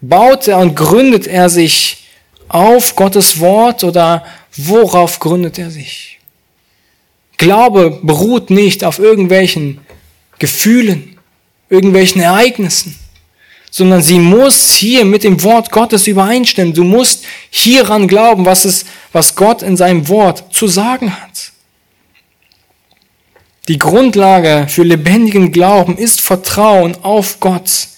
[0.00, 2.04] Baut er und gründet er sich
[2.48, 4.24] auf Gottes Wort oder
[4.56, 6.18] worauf gründet er sich?
[7.36, 9.80] Glaube beruht nicht auf irgendwelchen
[10.38, 11.18] Gefühlen,
[11.68, 12.98] irgendwelchen Ereignissen,
[13.70, 16.74] sondern sie muss hier mit dem Wort Gottes übereinstimmen.
[16.74, 21.52] Du musst hieran glauben, was es, was Gott in seinem Wort zu sagen hat.
[23.68, 27.88] Die Grundlage für lebendigen Glauben ist Vertrauen auf Gott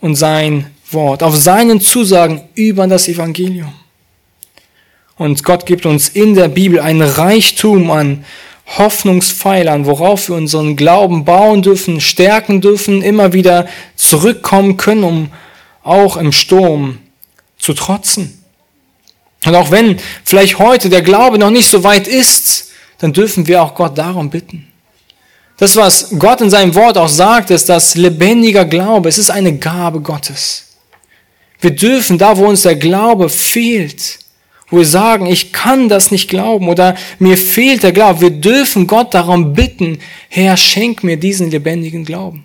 [0.00, 3.72] und sein Wort, auf seinen Zusagen über das Evangelium.
[5.16, 8.24] Und Gott gibt uns in der Bibel ein Reichtum an
[8.66, 15.30] Hoffnungspfeilern, worauf wir unseren Glauben bauen dürfen, stärken dürfen, immer wieder zurückkommen können, um
[15.82, 16.98] auch im Sturm
[17.58, 18.42] zu trotzen.
[19.44, 23.62] Und auch wenn vielleicht heute der Glaube noch nicht so weit ist, dann dürfen wir
[23.62, 24.66] auch Gott darum bitten.
[25.58, 29.56] Das, was Gott in seinem Wort auch sagt, ist, dass lebendiger Glaube, es ist eine
[29.56, 30.73] Gabe Gottes.
[31.64, 34.18] Wir dürfen da, wo uns der Glaube fehlt,
[34.68, 38.20] wo wir sagen, ich kann das nicht glauben oder mir fehlt der Glaube.
[38.20, 39.98] Wir dürfen Gott darum bitten,
[40.28, 42.44] Herr, schenk mir diesen lebendigen Glauben.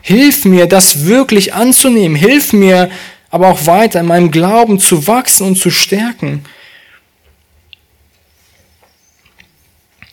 [0.00, 2.16] Hilf mir, das wirklich anzunehmen.
[2.16, 2.90] Hilf mir,
[3.28, 6.42] aber auch weiter in meinem Glauben zu wachsen und zu stärken.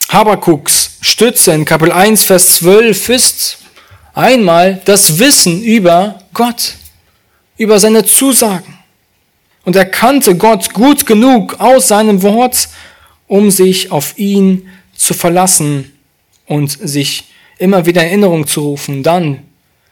[0.09, 3.57] Habakuks Stütze in Kapitel 1, Vers 12 ist
[4.13, 6.75] einmal das Wissen über Gott,
[7.57, 8.73] über seine Zusagen.
[9.63, 12.69] Und er kannte Gott gut genug aus seinem Wort,
[13.27, 15.91] um sich auf ihn zu verlassen
[16.45, 17.25] und sich
[17.57, 19.01] immer wieder in Erinnerung zu rufen.
[19.01, 19.39] Dann,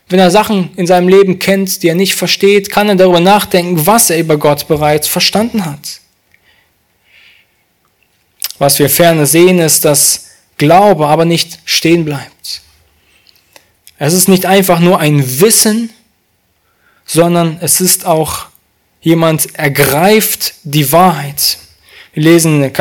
[0.09, 3.85] wenn er Sachen in seinem Leben kennt, die er nicht versteht, kann er darüber nachdenken,
[3.87, 6.01] was er über Gott bereits verstanden hat.
[8.59, 12.61] Was wir ferne sehen, ist, dass Glaube aber nicht stehen bleibt.
[13.97, 15.89] Es ist nicht einfach nur ein Wissen,
[17.13, 18.47] sondern es ist auch
[19.03, 21.57] Jemand ergreift die Wahrheit.
[22.13, 22.71] Wir lesen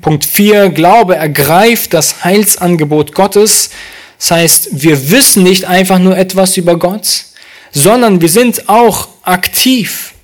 [0.00, 3.70] Punkt 4, Glaube ergreift das Heilsangebot Gottes.
[4.18, 7.26] Das heißt, wir wissen nicht einfach nur etwas über Gott,
[7.70, 10.14] sondern wir sind auch aktiv.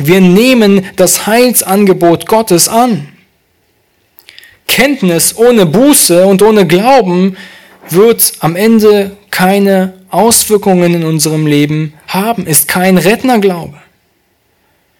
[0.00, 3.06] Wir nehmen das Heilsangebot Gottes an.
[4.66, 7.36] Kenntnis ohne Buße und ohne Glauben
[7.88, 13.78] wird am Ende keine Auswirkungen in unserem Leben haben, ist kein Rettnerglaube.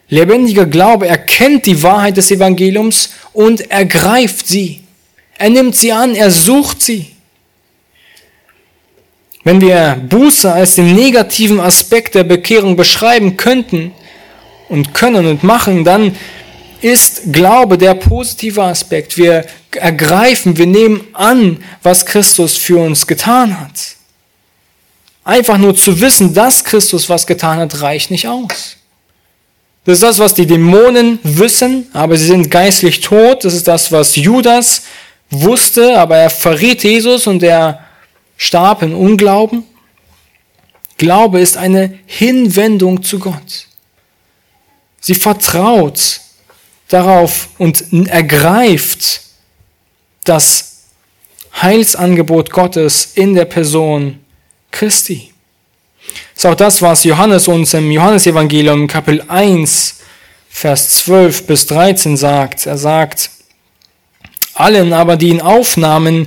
[0.09, 4.81] Lebendiger Glaube erkennt die Wahrheit des Evangeliums und ergreift sie.
[5.39, 7.07] Er nimmt sie an, er sucht sie.
[9.45, 13.93] Wenn wir Buße als den negativen Aspekt der Bekehrung beschreiben könnten
[14.69, 16.17] und können und machen, dann
[16.81, 19.17] ist Glaube der positive Aspekt.
[19.17, 23.97] Wir ergreifen, wir nehmen an, was Christus für uns getan hat.
[25.25, 28.77] Einfach nur zu wissen, dass Christus was getan hat, reicht nicht aus.
[29.85, 33.45] Das ist das, was die Dämonen wissen, aber sie sind geistlich tot.
[33.45, 34.83] Das ist das, was Judas
[35.31, 37.85] wusste, aber er verriet Jesus und er
[38.37, 39.65] starb in Unglauben.
[40.97, 43.67] Glaube ist eine Hinwendung zu Gott.
[45.01, 46.21] Sie vertraut
[46.89, 49.21] darauf und ergreift
[50.25, 50.85] das
[51.61, 54.24] Heilsangebot Gottes in der Person
[54.75, 55.31] Christi.
[56.35, 60.01] Das ist auch das, was Johannes uns im Johannesevangelium Kapitel 1,
[60.51, 62.67] Vers 12 bis 13 sagt.
[62.67, 63.31] Er sagt,
[64.55, 66.27] allen aber, die ihn aufnahmen,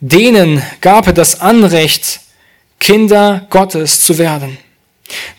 [0.00, 2.20] denen gab er das Anrecht,
[2.78, 4.58] Kinder Gottes zu werden.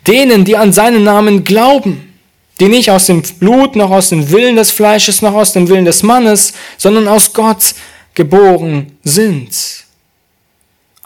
[0.07, 2.13] Denen, die an seinen Namen glauben,
[2.59, 5.85] die nicht aus dem Blut, noch aus dem Willen des Fleisches, noch aus dem Willen
[5.85, 7.75] des Mannes, sondern aus Gott
[8.15, 9.87] geboren sind.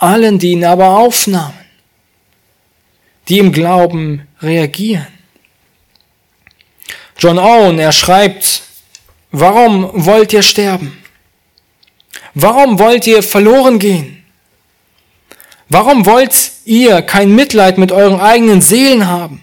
[0.04, 1.58] Allen, die ihn aber aufnahmen,
[3.30, 5.08] die im Glauben reagieren.
[7.18, 8.64] John Owen, er schreibt,
[9.32, 10.98] warum wollt ihr sterben?
[12.34, 14.24] Warum wollt ihr verloren gehen?
[15.70, 19.42] Warum wollt ihr kein Mitleid mit euren eigenen Seelen haben?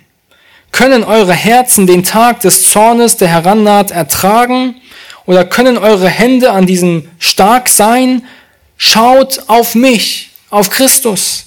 [0.72, 4.76] Können eure Herzen den Tag des Zornes, der herannaht, ertragen?
[5.26, 8.26] Oder können eure Hände an diesem stark sein?
[8.76, 11.46] Schaut auf mich, auf Christus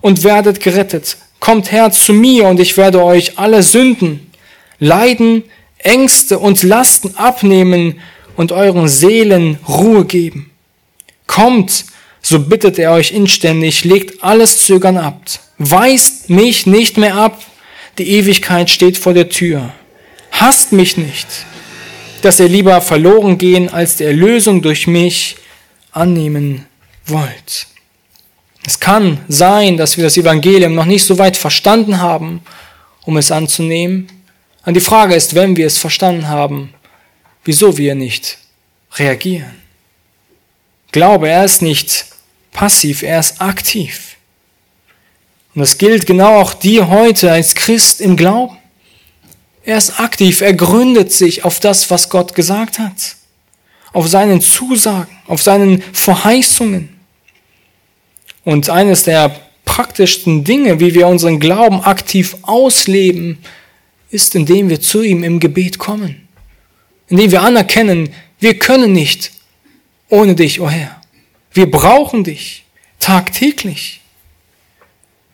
[0.00, 1.16] und werdet gerettet.
[1.40, 4.30] Kommt her zu mir und ich werde euch alle Sünden,
[4.78, 5.44] Leiden,
[5.78, 8.00] Ängste und Lasten abnehmen
[8.36, 10.50] und euren Seelen Ruhe geben.
[11.26, 11.84] Kommt,
[12.20, 15.20] so bittet er euch inständig, legt alles Zögern ab,
[15.58, 17.42] weist mich nicht mehr ab,
[17.98, 19.72] die Ewigkeit steht vor der Tür.
[20.30, 21.26] Hasst mich nicht,
[22.22, 25.36] dass ihr lieber verloren gehen, als die Erlösung durch mich
[25.90, 26.66] annehmen
[27.06, 27.66] wollt.
[28.64, 32.42] Es kann sein, dass wir das Evangelium noch nicht so weit verstanden haben,
[33.04, 34.08] um es anzunehmen.
[34.64, 36.72] Und die Frage ist, wenn wir es verstanden haben,
[37.44, 38.38] wieso wir nicht
[38.94, 39.54] reagieren.
[40.92, 42.06] Glaube, er ist nicht
[42.52, 44.16] passiv, er ist aktiv.
[45.54, 48.56] Und das gilt genau auch dir heute als Christ im Glauben.
[49.64, 53.16] Er ist aktiv, er gründet sich auf das, was Gott gesagt hat,
[53.92, 56.91] auf seinen Zusagen, auf seinen Verheißungen.
[58.44, 63.38] Und eines der praktischsten Dinge, wie wir unseren Glauben aktiv ausleben,
[64.10, 66.28] ist, indem wir zu ihm im Gebet kommen.
[67.08, 69.32] Indem wir anerkennen, wir können nicht
[70.08, 71.00] ohne dich, o oh Herr.
[71.52, 72.64] Wir brauchen dich
[72.98, 74.00] tagtäglich.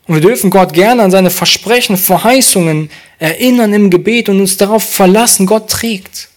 [0.06, 4.82] Und wir dürfen Gott gerne an seine Versprechen, Verheißungen erinnern im Gebet und uns darauf
[4.82, 6.28] verlassen, Gott trägt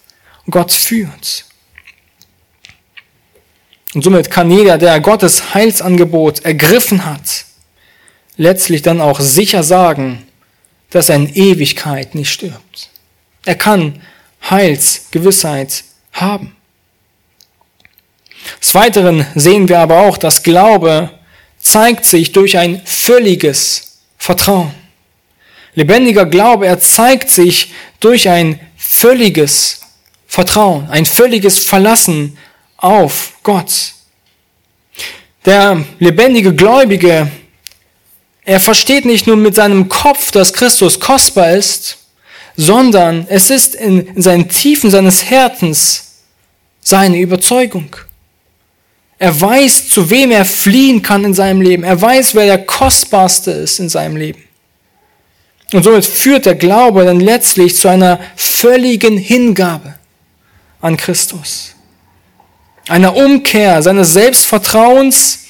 [0.45, 1.45] und Gott führt.
[3.93, 7.45] Und somit kann jeder, der Gottes Heilsangebot ergriffen hat,
[8.37, 10.25] letztlich dann auch sicher sagen,
[10.91, 12.89] dass er in Ewigkeit nicht stirbt.
[13.45, 14.01] Er kann
[14.49, 16.55] Heilsgewissheit haben.
[18.59, 21.11] Des Weiteren sehen wir aber auch, dass Glaube
[21.59, 24.73] zeigt sich durch ein völliges Vertrauen.
[25.75, 29.81] Lebendiger Glaube, er zeigt sich durch ein völliges
[30.27, 32.37] Vertrauen, ein völliges Verlassen
[32.81, 33.93] auf Gott.
[35.45, 37.31] Der lebendige Gläubige,
[38.43, 41.97] er versteht nicht nur mit seinem Kopf, dass Christus kostbar ist,
[42.57, 46.07] sondern es ist in, seinen Tiefen seines Herzens
[46.81, 47.95] seine Überzeugung.
[49.19, 51.83] Er weiß, zu wem er fliehen kann in seinem Leben.
[51.83, 54.43] Er weiß, wer der Kostbarste ist in seinem Leben.
[55.73, 59.95] Und somit führt der Glaube dann letztlich zu einer völligen Hingabe
[60.81, 61.75] an Christus.
[62.87, 65.47] Einer Umkehr seines Selbstvertrauens,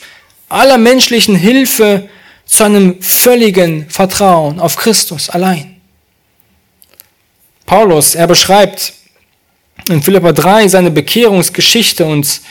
[0.50, 2.10] aller menschlichen Hilfe
[2.46, 5.80] zu einem völligen Vertrauen auf Christus allein.
[7.66, 8.94] Paulus, er beschreibt
[9.88, 12.42] in Philippa 3 seine Bekehrungsgeschichte und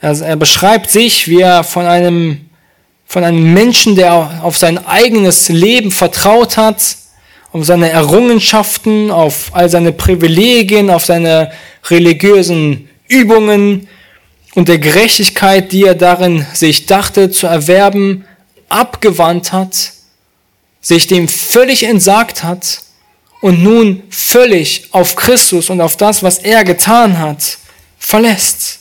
[0.00, 2.48] er beschreibt sich, wie er von einem,
[3.06, 6.96] von einem Menschen, der auf sein eigenes Leben vertraut hat,
[7.52, 11.50] auf seine Errungenschaften, auf all seine Privilegien, auf seine
[11.90, 13.88] religiösen Übungen
[14.54, 18.24] und der Gerechtigkeit, die er darin sich dachte zu erwerben,
[18.68, 19.92] abgewandt hat,
[20.80, 22.82] sich dem völlig entsagt hat
[23.40, 27.58] und nun völlig auf Christus und auf das, was er getan hat,
[27.98, 28.78] verlässt.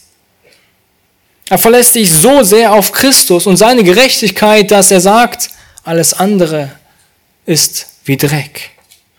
[1.49, 5.49] Er verlässt sich so sehr auf Christus und seine Gerechtigkeit, dass er sagt,
[5.83, 6.71] alles andere
[7.45, 8.71] ist wie Dreck.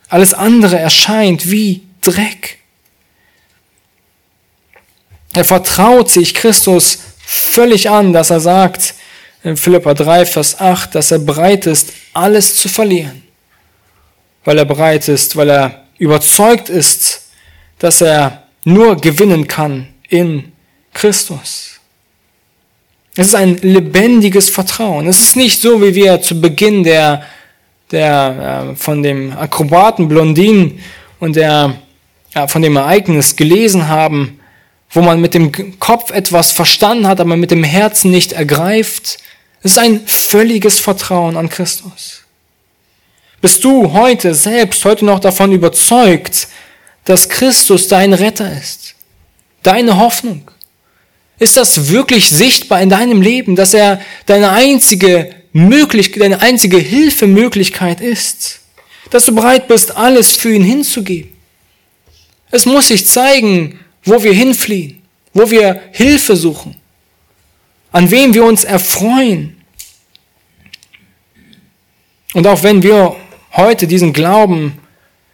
[0.08, 2.59] Alles andere erscheint wie Dreck.
[5.32, 8.94] Er vertraut sich Christus völlig an, dass er sagt,
[9.42, 13.22] in Philippa 3, Vers 8, dass er bereit ist, alles zu verlieren.
[14.44, 17.28] Weil er bereit ist, weil er überzeugt ist,
[17.78, 20.52] dass er nur gewinnen kann in
[20.92, 21.80] Christus.
[23.16, 25.06] Es ist ein lebendiges Vertrauen.
[25.06, 27.24] Es ist nicht so, wie wir zu Beginn der,
[27.90, 30.80] der, äh, von dem Akrobaten Blondin
[31.18, 31.74] und der,
[32.34, 34.39] ja, von dem Ereignis gelesen haben,
[34.90, 39.18] wo man mit dem Kopf etwas verstanden hat, aber mit dem Herzen nicht ergreift.
[39.62, 42.22] Es ist ein völliges Vertrauen an Christus.
[43.40, 46.48] Bist du heute selbst, heute noch davon überzeugt,
[47.04, 48.94] dass Christus dein Retter ist?
[49.62, 50.50] Deine Hoffnung?
[51.38, 58.00] Ist das wirklich sichtbar in deinem Leben, dass er deine einzige Möglichkeit, deine einzige Hilfemöglichkeit
[58.00, 58.60] ist?
[59.10, 61.32] Dass du bereit bist, alles für ihn hinzugeben?
[62.50, 66.76] Es muss sich zeigen, wo wir hinfliehen, wo wir Hilfe suchen.
[67.92, 69.56] an wem wir uns erfreuen.
[72.34, 73.16] Und auch wenn wir
[73.52, 74.78] heute diesen Glauben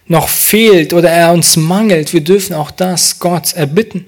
[0.07, 4.07] noch fehlt oder er uns mangelt, wir dürfen auch das Gott erbitten.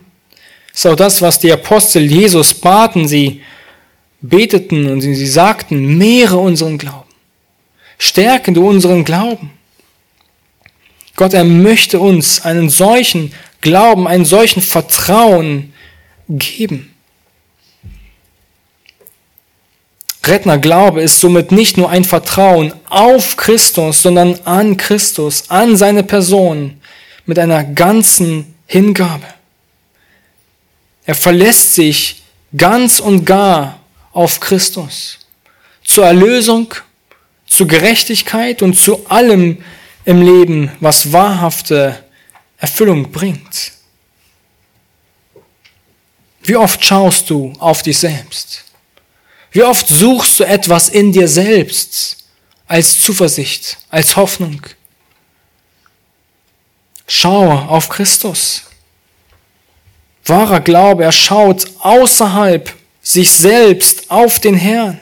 [0.73, 3.09] Das ist auch das, was die Apostel Jesus baten.
[3.09, 3.43] Sie
[4.21, 7.09] beteten und sie, sagten, mehre unseren Glauben.
[7.99, 9.51] Stärke du unseren Glauben.
[11.17, 15.73] Gott, er möchte uns einen solchen Glauben, einen solchen Vertrauen
[16.29, 16.95] geben.
[20.25, 26.03] Rettner Glaube ist somit nicht nur ein Vertrauen auf Christus, sondern an Christus, an seine
[26.03, 26.79] Person
[27.25, 29.27] mit einer ganzen Hingabe.
[31.07, 32.23] Er verlässt sich
[32.57, 33.81] ganz und gar
[34.13, 35.19] auf Christus
[35.83, 36.75] zur Erlösung,
[37.47, 39.63] zur Gerechtigkeit und zu allem
[40.05, 41.99] im Leben, was wahrhafte
[42.59, 43.73] Erfüllung bringt.
[46.43, 48.65] Wie oft schaust du auf dich selbst?
[49.51, 52.25] Wie oft suchst du etwas in dir selbst
[52.67, 54.61] als Zuversicht, als Hoffnung?
[57.07, 58.65] Schaue auf Christus.
[60.25, 65.01] Wahrer Glaube, er schaut außerhalb sich selbst auf den Herrn,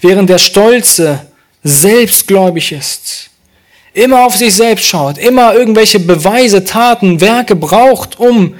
[0.00, 1.32] während der Stolze
[1.64, 3.30] selbstgläubig ist,
[3.94, 8.54] immer auf sich selbst schaut, immer irgendwelche Beweise, Taten, Werke braucht, um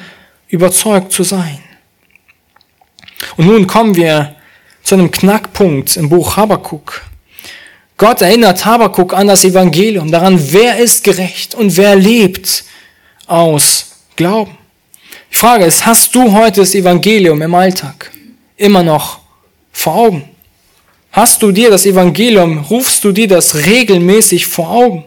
[0.48, 1.58] überzeugt zu sein.
[3.36, 4.34] Und nun kommen wir
[4.82, 7.02] zu einem Knackpunkt im Buch Habakuk.
[7.96, 12.64] Gott erinnert Habakuk an das Evangelium, daran, wer ist gerecht und wer lebt
[13.26, 14.58] aus Glauben.
[15.30, 18.10] Die Frage ist, hast du heute das Evangelium im Alltag
[18.56, 19.20] immer noch
[19.72, 20.28] vor Augen?
[21.12, 25.04] Hast du dir das Evangelium, rufst du dir das regelmäßig vor Augen?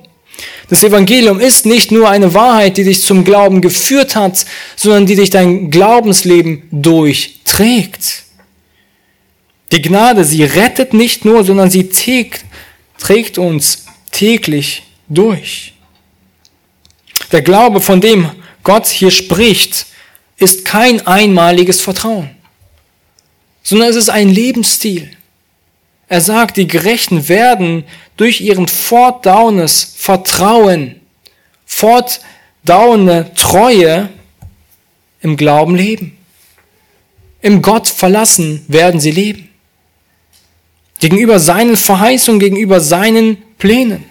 [0.69, 5.15] Das Evangelium ist nicht nur eine Wahrheit, die dich zum Glauben geführt hat, sondern die
[5.15, 8.23] dich dein Glaubensleben durchträgt.
[9.71, 15.73] Die Gnade, sie rettet nicht nur, sondern sie trägt uns täglich durch.
[17.31, 18.29] Der Glaube, von dem
[18.63, 19.85] Gott hier spricht,
[20.37, 22.29] ist kein einmaliges Vertrauen,
[23.63, 25.09] sondern es ist ein Lebensstil.
[26.07, 27.83] Er sagt, die Gerechten werden
[28.17, 31.01] durch ihren fortdauerndes Vertrauen,
[31.65, 34.09] fortdauernde Treue
[35.21, 36.17] im Glauben leben.
[37.41, 39.49] Im Gott verlassen werden sie leben
[40.99, 44.03] gegenüber seinen Verheißungen, gegenüber seinen Plänen.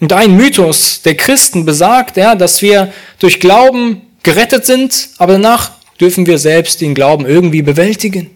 [0.00, 5.72] Und ein Mythos der Christen besagt, ja, dass wir durch Glauben gerettet sind, aber danach
[6.00, 8.30] dürfen wir selbst den Glauben irgendwie bewältigen.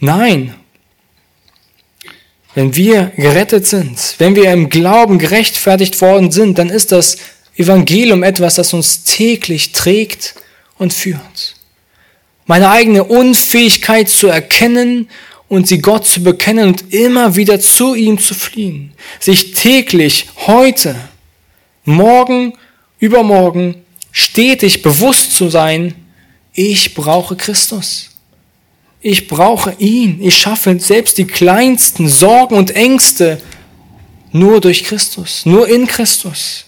[0.00, 0.54] Nein.
[2.58, 7.18] Wenn wir gerettet sind, wenn wir im Glauben gerechtfertigt worden sind, dann ist das
[7.56, 10.34] Evangelium etwas, das uns täglich trägt
[10.76, 11.54] und führt.
[12.46, 15.08] Meine eigene Unfähigkeit zu erkennen
[15.46, 18.92] und sie Gott zu bekennen und immer wieder zu ihm zu fliehen.
[19.20, 20.96] Sich täglich, heute,
[21.84, 22.54] morgen,
[22.98, 23.76] übermorgen,
[24.10, 25.94] stetig bewusst zu sein,
[26.54, 28.17] ich brauche Christus.
[29.00, 30.20] Ich brauche ihn.
[30.22, 33.40] Ich schaffe selbst die kleinsten Sorgen und Ängste
[34.32, 36.66] nur durch Christus, nur in Christus,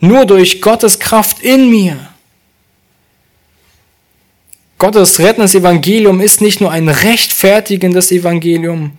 [0.00, 2.08] nur durch Gottes Kraft in mir.
[4.78, 8.92] Gottes rettendes Evangelium ist nicht nur ein rechtfertigendes Evangelium,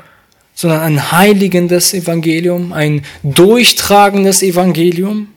[0.53, 5.29] sondern ein heiligendes Evangelium, ein durchtragendes Evangelium.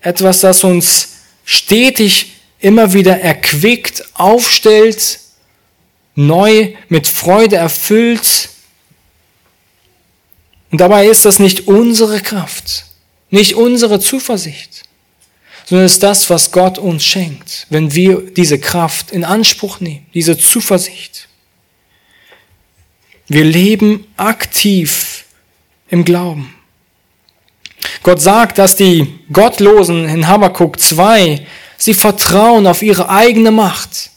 [0.00, 5.19] Etwas, das uns stetig immer wieder erquickt, aufstellt,
[6.14, 8.50] neu mit Freude erfüllt.
[10.70, 12.86] Und dabei ist das nicht unsere Kraft,
[13.30, 14.82] nicht unsere Zuversicht,
[15.66, 20.06] sondern es ist das, was Gott uns schenkt, wenn wir diese Kraft in Anspruch nehmen,
[20.14, 21.28] diese Zuversicht.
[23.28, 25.24] Wir leben aktiv
[25.88, 26.54] im Glauben.
[28.02, 31.46] Gott sagt, dass die Gottlosen in Habakkuk 2,
[31.76, 34.09] sie vertrauen auf ihre eigene Macht.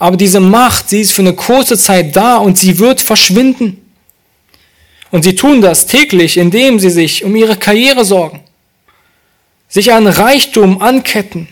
[0.00, 3.76] Aber diese Macht, sie ist für eine kurze Zeit da und sie wird verschwinden.
[5.10, 8.40] Und sie tun das täglich, indem sie sich um ihre Karriere sorgen,
[9.68, 11.48] sich an Reichtum anketten,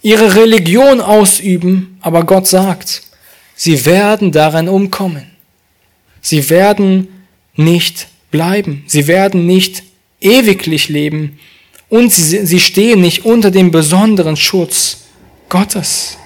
[0.00, 3.02] ihre Religion ausüben, aber Gott sagt,
[3.56, 5.26] sie werden darin umkommen.
[6.20, 7.08] Sie werden
[7.56, 8.84] nicht bleiben.
[8.86, 9.82] Sie werden nicht
[10.20, 11.40] ewiglich leben.
[11.88, 14.98] Und sie, sie stehen nicht unter dem besonderen Schutz
[15.48, 16.16] Gottes.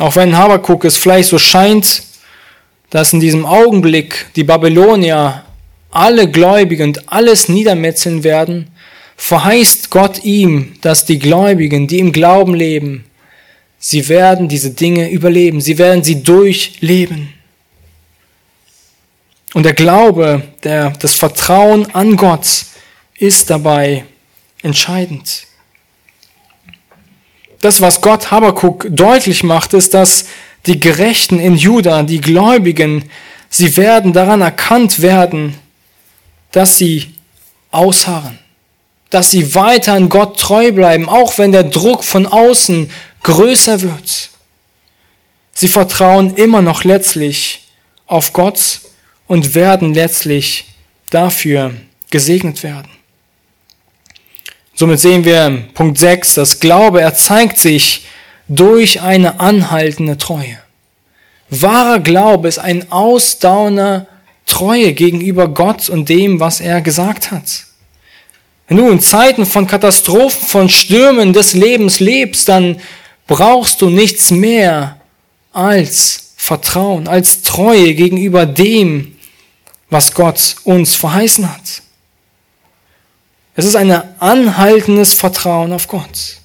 [0.00, 2.02] Auch wenn Habakuk es vielleicht so scheint,
[2.88, 5.44] dass in diesem Augenblick die Babylonier
[5.90, 8.68] alle Gläubigen und alles niedermetzeln werden,
[9.16, 13.04] verheißt Gott ihm, dass die Gläubigen, die im Glauben leben,
[13.78, 17.34] sie werden diese Dinge überleben, sie werden sie durchleben.
[19.52, 22.64] Und der Glaube, der, das Vertrauen an Gott
[23.18, 24.04] ist dabei
[24.62, 25.44] entscheidend.
[27.60, 30.26] Das, was Gott Habakuk deutlich macht, ist, dass
[30.66, 33.10] die Gerechten in Juda, die Gläubigen,
[33.48, 35.54] sie werden daran erkannt werden,
[36.52, 37.14] dass sie
[37.70, 38.38] ausharren,
[39.10, 42.90] dass sie weiter an Gott treu bleiben, auch wenn der Druck von außen
[43.22, 44.30] größer wird.
[45.52, 47.68] Sie vertrauen immer noch letztlich
[48.06, 48.80] auf Gott
[49.26, 50.64] und werden letztlich
[51.10, 51.74] dafür
[52.10, 52.99] gesegnet werden.
[54.80, 58.06] Somit sehen wir Punkt 6, dass Glaube, er zeigt sich
[58.48, 60.56] durch eine anhaltende Treue.
[61.50, 64.06] Wahrer Glaube ist ein ausdauernder
[64.46, 67.66] Treue gegenüber Gott und dem, was er gesagt hat.
[68.68, 72.80] Wenn du in Zeiten von Katastrophen, von Stürmen des Lebens lebst, dann
[73.26, 74.98] brauchst du nichts mehr
[75.52, 79.14] als Vertrauen, als Treue gegenüber dem,
[79.90, 81.82] was Gott uns verheißen hat.
[83.54, 83.90] Es ist ein
[84.20, 86.36] anhaltendes Vertrauen auf Gott.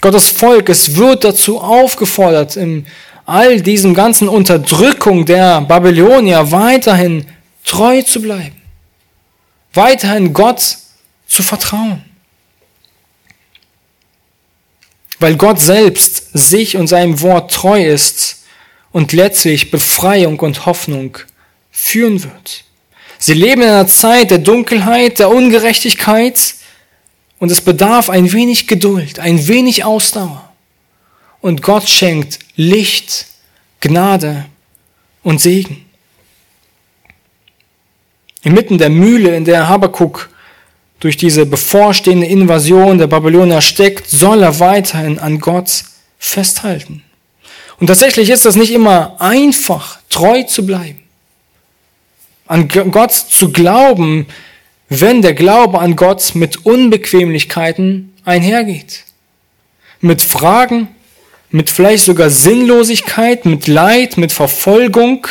[0.00, 2.86] Gottes Volk, es wird dazu aufgefordert, in
[3.24, 7.26] all diesem ganzen Unterdrückung der Babylonier weiterhin
[7.64, 8.62] treu zu bleiben,
[9.74, 10.78] weiterhin Gott
[11.26, 12.04] zu vertrauen.
[15.18, 18.44] Weil Gott selbst sich und seinem Wort treu ist
[18.92, 21.18] und letztlich Befreiung und Hoffnung
[21.70, 22.64] führen wird.
[23.18, 26.54] Sie leben in einer Zeit der Dunkelheit, der Ungerechtigkeit
[27.38, 30.50] und es bedarf ein wenig Geduld, ein wenig Ausdauer.
[31.40, 33.26] Und Gott schenkt Licht,
[33.80, 34.46] Gnade
[35.22, 35.84] und Segen.
[38.42, 40.30] Inmitten der Mühle, in der Habakuk
[41.00, 45.84] durch diese bevorstehende Invasion der Babylonier steckt, soll er weiterhin an Gott
[46.18, 47.02] festhalten.
[47.78, 51.05] Und tatsächlich ist das nicht immer einfach, treu zu bleiben
[52.46, 54.26] an Gott zu glauben,
[54.88, 59.04] wenn der Glaube an Gott mit Unbequemlichkeiten einhergeht.
[60.00, 60.88] Mit Fragen,
[61.50, 65.26] mit vielleicht sogar Sinnlosigkeit, mit Leid, mit Verfolgung.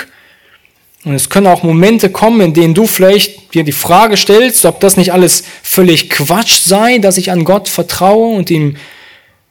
[1.06, 4.80] Und es können auch Momente kommen, in denen du vielleicht dir die Frage stellst, ob
[4.80, 8.76] das nicht alles völlig Quatsch sei, dass ich an Gott vertraue und ihm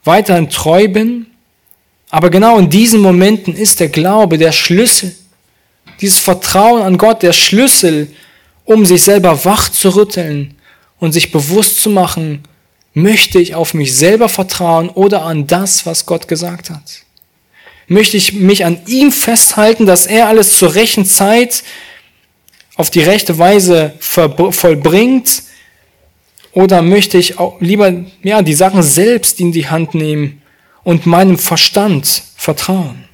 [0.03, 1.27] weiterhin treu bin.
[2.11, 5.15] Aber genau in diesen Momenten ist der Glaube der Schlüssel
[6.01, 8.13] dieses Vertrauen an Gott der Schlüssel,
[8.63, 10.55] um sich selber wach zu rütteln
[10.99, 12.43] und sich bewusst zu machen,
[12.93, 17.03] möchte ich auf mich selber vertrauen oder an das, was Gott gesagt hat?
[17.87, 21.63] Möchte ich mich an ihm festhalten, dass er alles zur rechten Zeit
[22.75, 25.43] auf die rechte Weise vollbringt?
[26.53, 27.93] Oder möchte ich lieber
[28.23, 30.41] ja, die Sachen selbst in die Hand nehmen
[30.83, 33.05] und meinem Verstand vertrauen?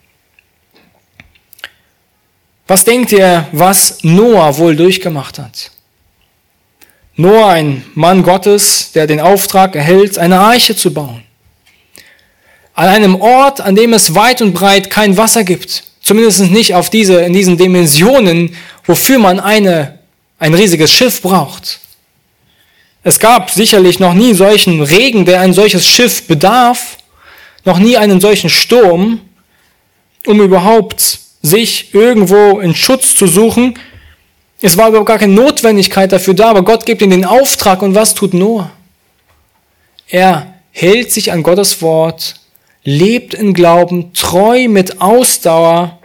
[2.72, 5.72] Was denkt ihr, was Noah wohl durchgemacht hat?
[7.18, 11.22] Noah, ein Mann Gottes, der den Auftrag erhält, eine Arche zu bauen.
[12.74, 15.84] An einem Ort, an dem es weit und breit kein Wasser gibt.
[16.02, 18.56] Zumindest nicht auf diese, in diesen Dimensionen,
[18.86, 20.00] wofür man eine,
[20.40, 21.82] ein riesiges Schiff braucht.
[23.04, 27.00] Es gab sicherlich noch nie solchen Regen, der ein solches Schiff bedarf,
[27.66, 29.20] noch nie einen solchen Sturm,
[30.26, 33.78] um überhaupt sich irgendwo in Schutz zu suchen.
[34.62, 37.96] Es war überhaupt gar keine Notwendigkeit dafür da, aber Gott gibt ihm den Auftrag und
[37.96, 38.72] was tut Noah?
[40.08, 42.36] Er hält sich an Gottes Wort,
[42.84, 46.00] lebt in Glauben, treu mit Ausdauer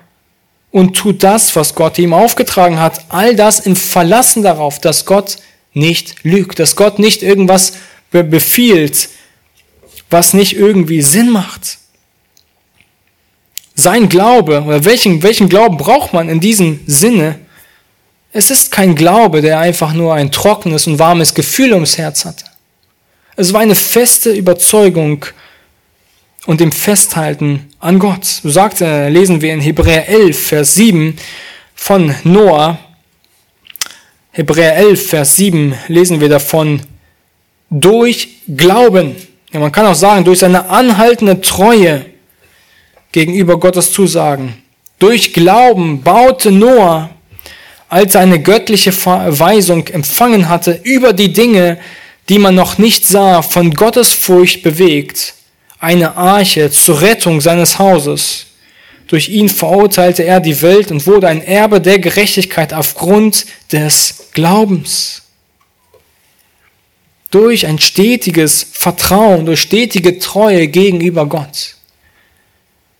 [0.70, 3.00] und tut das, was Gott ihm aufgetragen hat.
[3.08, 5.38] All das im Verlassen darauf, dass Gott
[5.72, 7.74] nicht lügt, dass Gott nicht irgendwas
[8.10, 9.10] befiehlt,
[10.08, 11.78] was nicht irgendwie Sinn macht
[13.76, 17.38] sein Glaube oder welchen, welchen Glauben braucht man in diesem Sinne?
[18.32, 22.44] Es ist kein Glaube, der einfach nur ein trockenes und warmes Gefühl ums Herz hatte.
[23.36, 25.26] Es war eine feste Überzeugung
[26.46, 28.24] und dem Festhalten an Gott.
[28.24, 31.16] So sagt er, lesen wir in Hebräer 11, Vers 7
[31.74, 32.78] von Noah.
[34.32, 36.80] Hebräer 11, Vers 7 lesen wir davon,
[37.68, 39.16] durch Glauben.
[39.52, 42.06] Ja, man kann auch sagen, durch seine anhaltende Treue
[43.16, 44.62] gegenüber Gottes Zusagen.
[44.98, 47.08] Durch Glauben baute Noah,
[47.88, 51.78] als er eine göttliche Weisung empfangen hatte über die Dinge,
[52.28, 55.32] die man noch nicht sah, von Gottes Furcht bewegt,
[55.78, 58.48] eine Arche zur Rettung seines Hauses.
[59.06, 65.22] Durch ihn verurteilte er die Welt und wurde ein Erbe der Gerechtigkeit aufgrund des Glaubens.
[67.30, 71.75] Durch ein stetiges Vertrauen, durch stetige Treue gegenüber Gott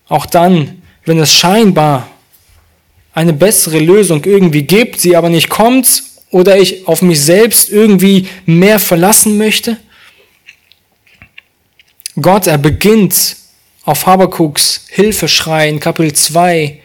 [0.09, 2.09] Auch dann, wenn es scheinbar
[3.13, 8.29] eine bessere Lösung irgendwie gibt, sie aber nicht kommt oder ich auf mich selbst irgendwie
[8.45, 9.79] mehr verlassen möchte.
[12.21, 13.37] Gott, er beginnt
[13.85, 16.81] auf Habakuks Hilfeschrei in Kapitel 2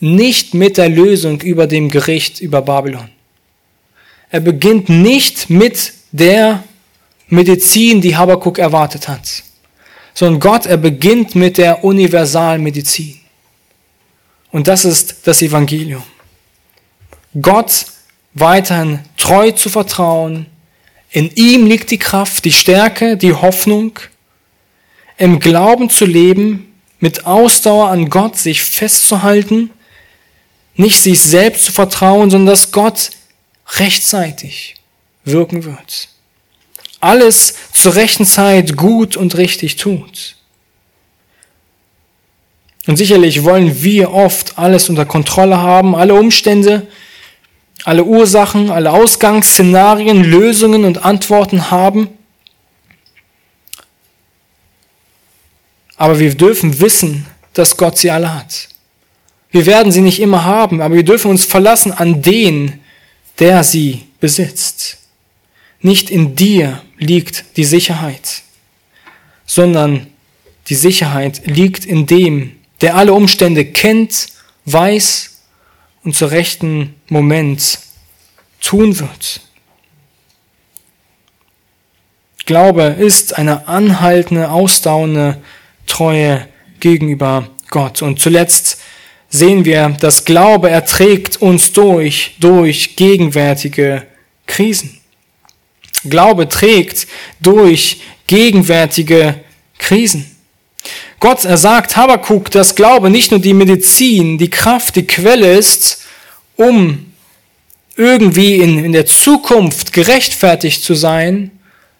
[0.00, 3.08] nicht mit der Lösung über dem Gericht über Babylon.
[4.30, 6.64] Er beginnt nicht mit der
[7.28, 9.42] Medizin, die Habakuk erwartet hat,
[10.20, 13.18] sondern Gott, er beginnt mit der Universalmedizin.
[14.52, 16.02] Und das ist das Evangelium.
[17.40, 17.86] Gott
[18.34, 20.44] weiterhin treu zu vertrauen.
[21.10, 23.98] In ihm liegt die Kraft, die Stärke, die Hoffnung.
[25.16, 29.70] Im Glauben zu leben, mit Ausdauer an Gott sich festzuhalten
[30.74, 33.10] nicht sich selbst zu vertrauen, sondern dass Gott
[33.78, 34.74] rechtzeitig
[35.24, 36.09] wirken wird.
[37.00, 40.36] Alles zur rechten Zeit gut und richtig tut.
[42.86, 46.86] Und sicherlich wollen wir oft alles unter Kontrolle haben, alle Umstände,
[47.84, 52.08] alle Ursachen, alle Ausgangsszenarien, Lösungen und Antworten haben.
[55.96, 58.68] Aber wir dürfen wissen, dass Gott sie alle hat.
[59.50, 62.80] Wir werden sie nicht immer haben, aber wir dürfen uns verlassen an den,
[63.38, 64.98] der sie besitzt.
[65.80, 68.42] Nicht in dir liegt die Sicherheit,
[69.46, 70.06] sondern
[70.68, 74.28] die Sicherheit liegt in dem, der alle Umstände kennt,
[74.66, 75.40] weiß
[76.04, 77.80] und zur rechten Moment
[78.60, 79.40] tun wird.
[82.46, 85.42] Glaube ist eine anhaltende, ausdauernde
[85.86, 86.48] Treue
[86.80, 88.02] gegenüber Gott.
[88.02, 88.80] Und zuletzt
[89.28, 94.06] sehen wir, dass Glaube erträgt uns durch, durch gegenwärtige
[94.46, 94.99] Krisen.
[96.04, 97.06] Glaube trägt
[97.40, 99.40] durch gegenwärtige
[99.78, 100.24] Krisen.
[101.18, 106.02] Gott ersagt Habakuk, dass Glaube nicht nur die Medizin, die Kraft, die Quelle ist,
[106.56, 107.06] um
[107.96, 111.50] irgendwie in, in der Zukunft gerechtfertigt zu sein,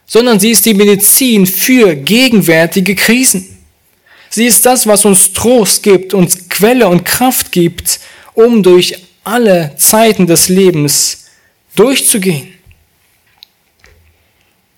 [0.07, 3.57] sondern sie ist die Medizin für gegenwärtige Krisen.
[4.29, 7.99] Sie ist das, was uns Trost gibt, uns Quelle und Kraft gibt,
[8.33, 11.25] um durch alle Zeiten des Lebens
[11.75, 12.53] durchzugehen.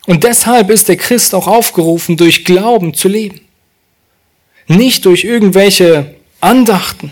[0.05, 3.41] Und deshalb ist der Christ auch aufgerufen, durch Glauben zu leben.
[4.67, 7.11] Nicht durch irgendwelche Andachten,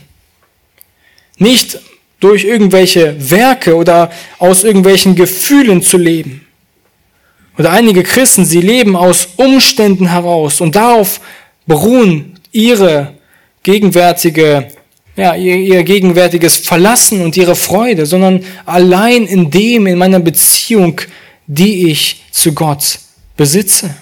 [1.38, 1.80] nicht
[2.20, 6.46] durch irgendwelche Werke oder aus irgendwelchen Gefühlen zu leben.
[7.58, 11.20] Oder einige Christen, sie leben aus Umständen heraus und darauf
[11.66, 13.14] beruhen ihre
[13.64, 14.68] gegenwärtige,
[15.16, 21.02] ja, ihr, ihr gegenwärtiges Verlassen und ihre Freude, sondern allein in dem, in meiner Beziehung,
[21.48, 23.00] die ich zu Gott
[23.36, 23.96] besitze.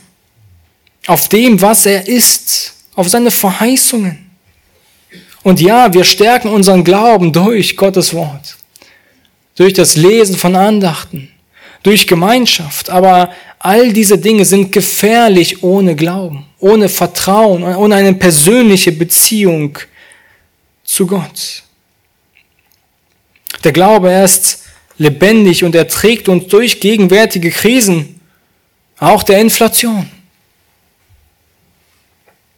[1.07, 4.29] Auf dem, was er ist, auf seine Verheißungen.
[5.43, 8.57] Und ja, wir stärken unseren Glauben durch Gottes Wort,
[9.55, 11.31] durch das Lesen von Andachten,
[11.81, 18.91] durch Gemeinschaft, aber all diese Dinge sind gefährlich ohne Glauben, ohne Vertrauen, ohne eine persönliche
[18.91, 19.77] Beziehung
[20.83, 21.63] zu Gott.
[23.63, 24.63] Der Glaube ist
[24.99, 28.19] lebendig und er trägt uns durch gegenwärtige Krisen,
[28.99, 30.07] auch der Inflation.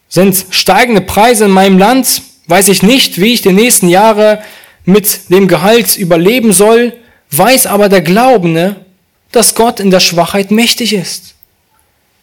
[0.09, 4.43] Sind steigende Preise in meinem Land, weiß ich nicht, wie ich die nächsten Jahre
[4.83, 6.97] mit dem Gehalt überleben soll,
[7.29, 8.85] weiß aber der Glaubende,
[9.31, 11.35] dass Gott in der Schwachheit mächtig ist.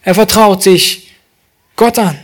[0.02, 1.08] Er vertraut sich
[1.76, 2.18] Gott an.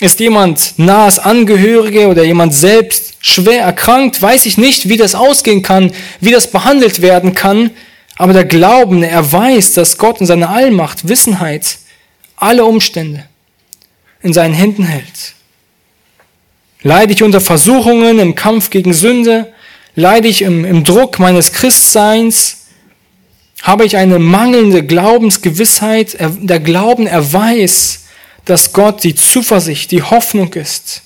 [0.00, 5.62] Ist jemand nahes Angehörige oder jemand selbst schwer erkrankt, weiß ich nicht, wie das ausgehen
[5.62, 7.70] kann, wie das behandelt werden kann,
[8.16, 11.78] aber der Glaubende, er weiß, dass Gott in seiner Allmacht, Wissenheit
[12.36, 13.24] alle Umstände
[14.22, 15.34] in seinen Händen hält.
[16.82, 19.52] Leide ich unter Versuchungen im Kampf gegen Sünde?
[19.94, 22.64] Leide ich im, im Druck meines Christseins?
[23.64, 26.18] habe ich eine mangelnde Glaubensgewissheit.
[26.20, 28.03] Der Glauben, er weiß,
[28.44, 31.02] dass Gott die Zuversicht, die Hoffnung ist.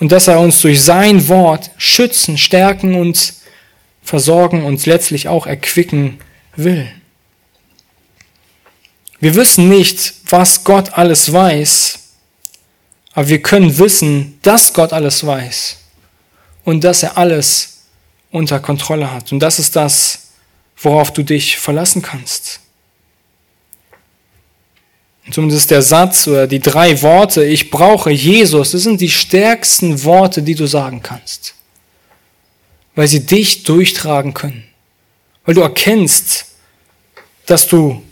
[0.00, 3.34] Und dass er uns durch sein Wort schützen, stärken und
[4.02, 6.18] versorgen und letztlich auch erquicken
[6.56, 6.90] will.
[9.20, 12.00] Wir wissen nicht, was Gott alles weiß,
[13.12, 15.76] aber wir können wissen, dass Gott alles weiß
[16.64, 17.84] und dass er alles
[18.32, 19.30] unter Kontrolle hat.
[19.30, 20.30] Und das ist das,
[20.76, 22.61] worauf du dich verlassen kannst.
[25.30, 30.42] Zumindest der Satz oder die drei Worte, ich brauche Jesus, das sind die stärksten Worte,
[30.42, 31.54] die du sagen kannst.
[32.94, 34.64] Weil sie dich durchtragen können.
[35.44, 36.46] Weil du erkennst,
[37.46, 38.02] dass du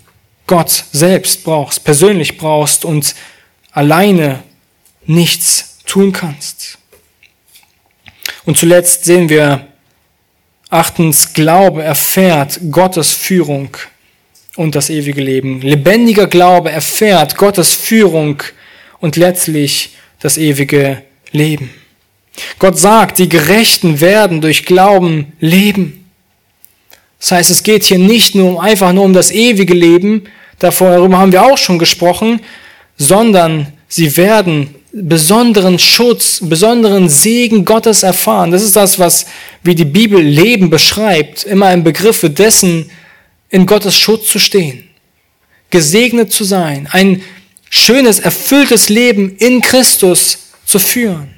[0.46, 3.14] Gott selbst brauchst, persönlich brauchst und
[3.72, 4.42] alleine
[5.04, 6.78] nichts tun kannst.
[8.46, 9.66] Und zuletzt sehen wir,
[10.70, 13.76] achtens, Glaube erfährt Gottes Führung
[14.56, 15.60] und das ewige Leben.
[15.60, 18.42] Lebendiger Glaube erfährt Gottes Führung
[18.98, 21.70] und letztlich das ewige Leben.
[22.58, 26.04] Gott sagt, die Gerechten werden durch Glauben leben.
[27.18, 30.24] Das heißt, es geht hier nicht nur um, einfach nur um das ewige Leben,
[30.58, 32.40] darüber haben wir auch schon gesprochen,
[32.96, 38.50] sondern sie werden besonderen Schutz, besonderen Segen Gottes erfahren.
[38.50, 39.26] Das ist das, was,
[39.62, 42.90] wie die Bibel Leben beschreibt, immer im Begriffe dessen,
[43.50, 44.88] in Gottes Schutz zu stehen,
[45.70, 47.22] gesegnet zu sein, ein
[47.68, 51.34] schönes, erfülltes Leben in Christus zu führen.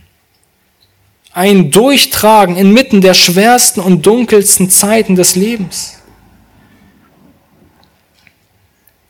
[1.33, 5.95] Ein Durchtragen inmitten der schwersten und dunkelsten Zeiten des Lebens.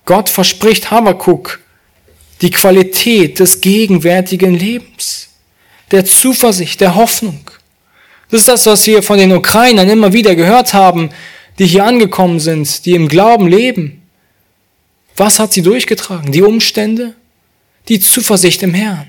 [0.04, 1.60] Gott verspricht Habakkuk
[2.40, 5.28] die Qualität des gegenwärtigen Lebens,
[5.90, 7.50] der Zuversicht, der Hoffnung.
[8.30, 11.10] Das ist das, was wir von den Ukrainern immer wieder gehört haben,
[11.58, 14.02] die hier angekommen sind, die im Glauben leben.
[15.16, 16.32] Was hat sie durchgetragen?
[16.32, 17.14] Die Umstände?
[17.88, 19.08] Die Zuversicht im Herrn.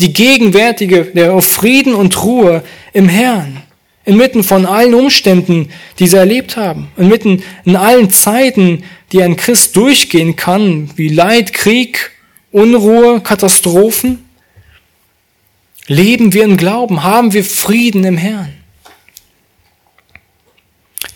[0.00, 3.62] Die gegenwärtige, der Frieden und Ruhe im Herrn.
[4.04, 6.88] Inmitten von allen Umständen, die sie erlebt haben.
[6.96, 12.12] Inmitten in allen Zeiten, die ein Christ durchgehen kann, wie Leid, Krieg,
[12.52, 14.24] Unruhe, Katastrophen.
[15.88, 18.57] Leben wir im Glauben, haben wir Frieden im Herrn.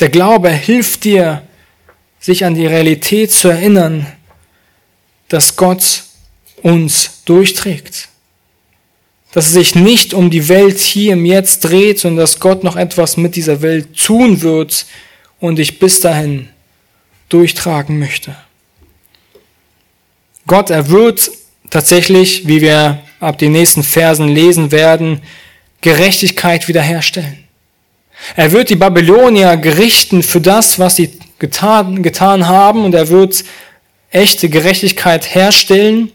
[0.00, 1.42] Der Glaube hilft dir,
[2.20, 4.06] sich an die Realität zu erinnern,
[5.28, 6.04] dass Gott
[6.62, 8.08] uns durchträgt.
[9.32, 12.76] Dass es sich nicht um die Welt hier im Jetzt dreht, sondern dass Gott noch
[12.76, 14.86] etwas mit dieser Welt tun wird
[15.40, 16.48] und dich bis dahin
[17.28, 18.36] durchtragen möchte.
[20.46, 21.30] Gott, er wird
[21.70, 25.22] tatsächlich, wie wir ab den nächsten Versen lesen werden,
[25.80, 27.41] Gerechtigkeit wiederherstellen.
[28.36, 33.44] Er wird die Babylonier gerichten für das, was sie getan, getan haben und er wird
[34.10, 36.12] echte Gerechtigkeit herstellen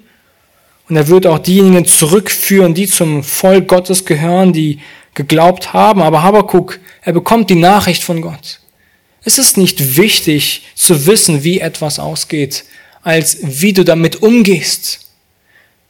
[0.87, 4.79] und er wird auch diejenigen zurückführen, die zum Volk Gottes gehören, die
[5.13, 6.01] geglaubt haben.
[6.01, 8.61] Aber Habakkuk, er bekommt die Nachricht von Gott.
[9.23, 12.63] Es ist nicht wichtig zu wissen, wie etwas ausgeht,
[13.01, 15.11] als wie du damit umgehst,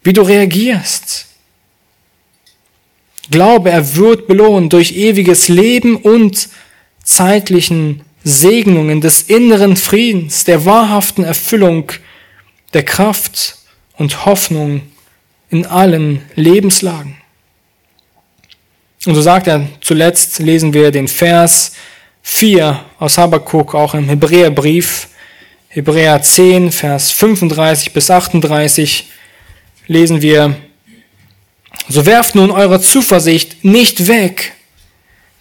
[0.02, 1.27] wie du reagierst.
[3.30, 6.50] Glaube, er wird belohnt durch ewiges Leben und
[7.04, 11.92] zeitlichen Segnungen des inneren Friedens, der wahrhaften Erfüllung
[12.74, 13.58] der Kraft
[13.98, 14.82] und Hoffnung
[15.50, 17.18] in allen Lebenslagen.
[19.06, 21.74] Und so sagt er zuletzt, lesen wir den Vers
[22.24, 25.08] 4 aus Habakkuk, auch im Hebräerbrief,
[25.70, 29.08] Hebräer 10, Vers 35 bis 38,
[29.88, 30.58] lesen wir,
[31.90, 34.54] so werft nun eure Zuversicht nicht weg,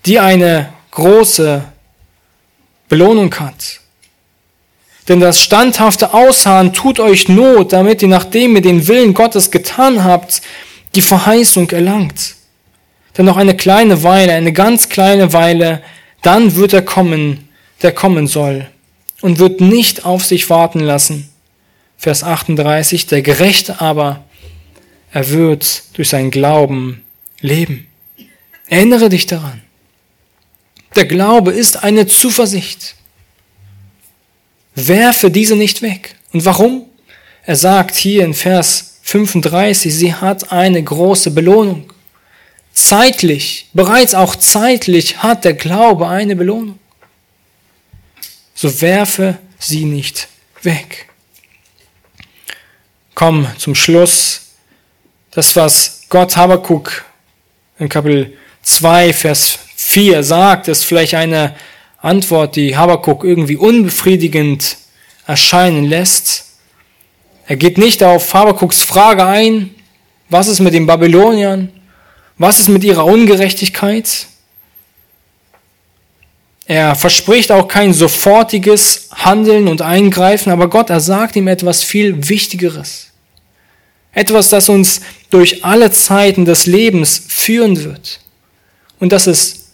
[0.04, 1.64] die eine große
[2.88, 3.80] Belohnung hat.
[5.08, 10.02] Denn das standhafte Ausharren tut euch Not, damit ihr, nachdem ihr den Willen Gottes getan
[10.02, 10.42] habt,
[10.94, 12.34] die Verheißung erlangt.
[13.16, 15.82] Denn noch eine kleine Weile, eine ganz kleine Weile,
[16.22, 17.48] dann wird er kommen,
[17.82, 18.66] der kommen soll,
[19.20, 21.30] und wird nicht auf sich warten lassen.
[21.96, 24.24] Vers 38, der Gerechte aber
[25.12, 27.04] er wird durch seinen Glauben
[27.40, 27.86] leben.
[28.66, 29.62] Erinnere dich daran.
[30.94, 32.94] Der Glaube ist eine Zuversicht.
[34.74, 36.16] Werfe diese nicht weg.
[36.32, 36.86] Und warum?
[37.44, 41.92] Er sagt hier in Vers 35, sie hat eine große Belohnung.
[42.72, 46.78] Zeitlich, bereits auch zeitlich hat der Glaube eine Belohnung.
[48.54, 50.28] So werfe sie nicht
[50.62, 51.08] weg.
[53.14, 54.45] Komm zum Schluss
[55.36, 57.04] das, was Gott Habakkuk
[57.78, 61.54] in Kapitel 2, Vers 4 sagt, ist vielleicht eine
[62.00, 64.78] Antwort, die Habakkuk irgendwie unbefriedigend
[65.26, 66.46] erscheinen lässt.
[67.46, 69.74] Er geht nicht auf Habakuks Frage ein,
[70.30, 71.70] was ist mit den Babyloniern?
[72.38, 74.28] Was ist mit ihrer Ungerechtigkeit?
[76.64, 82.26] Er verspricht auch kein sofortiges Handeln und Eingreifen, aber Gott, er sagt ihm etwas viel
[82.26, 83.12] Wichtigeres.
[84.16, 88.18] Etwas, das uns durch alle Zeiten des Lebens führen wird.
[88.98, 89.66] Und das ist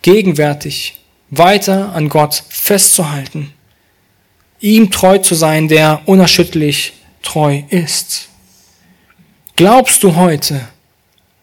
[0.00, 0.98] gegenwärtig
[1.28, 3.52] weiter an Gott festzuhalten.
[4.58, 8.28] Ihm treu zu sein, der unerschütterlich treu ist.
[9.54, 10.66] Glaubst du heute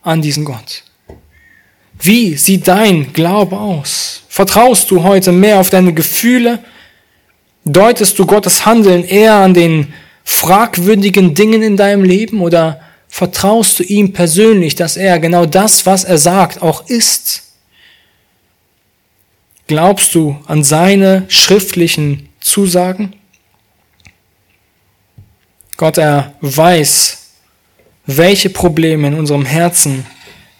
[0.02, 0.82] an diesen Gott?
[2.00, 4.22] Wie sieht dein Glaube aus?
[4.28, 6.58] Vertraust du heute mehr auf deine Gefühle?
[7.64, 9.94] Deutest du Gottes Handeln eher an den
[10.30, 16.04] fragwürdigen Dingen in deinem Leben oder Vertraust du ihm persönlich, dass er genau das, was
[16.04, 17.54] er sagt, auch ist?
[19.66, 23.14] Glaubst du an seine schriftlichen Zusagen?
[25.76, 27.32] Gott, er weiß,
[28.06, 30.06] welche Probleme in unserem Herzen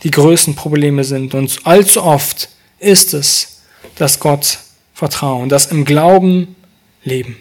[0.02, 1.34] die größten Probleme sind.
[1.34, 2.48] Und allzu oft
[2.78, 3.62] ist es,
[3.96, 4.58] dass Gott
[4.94, 6.56] vertrauen, das im Glauben
[7.02, 7.36] leben.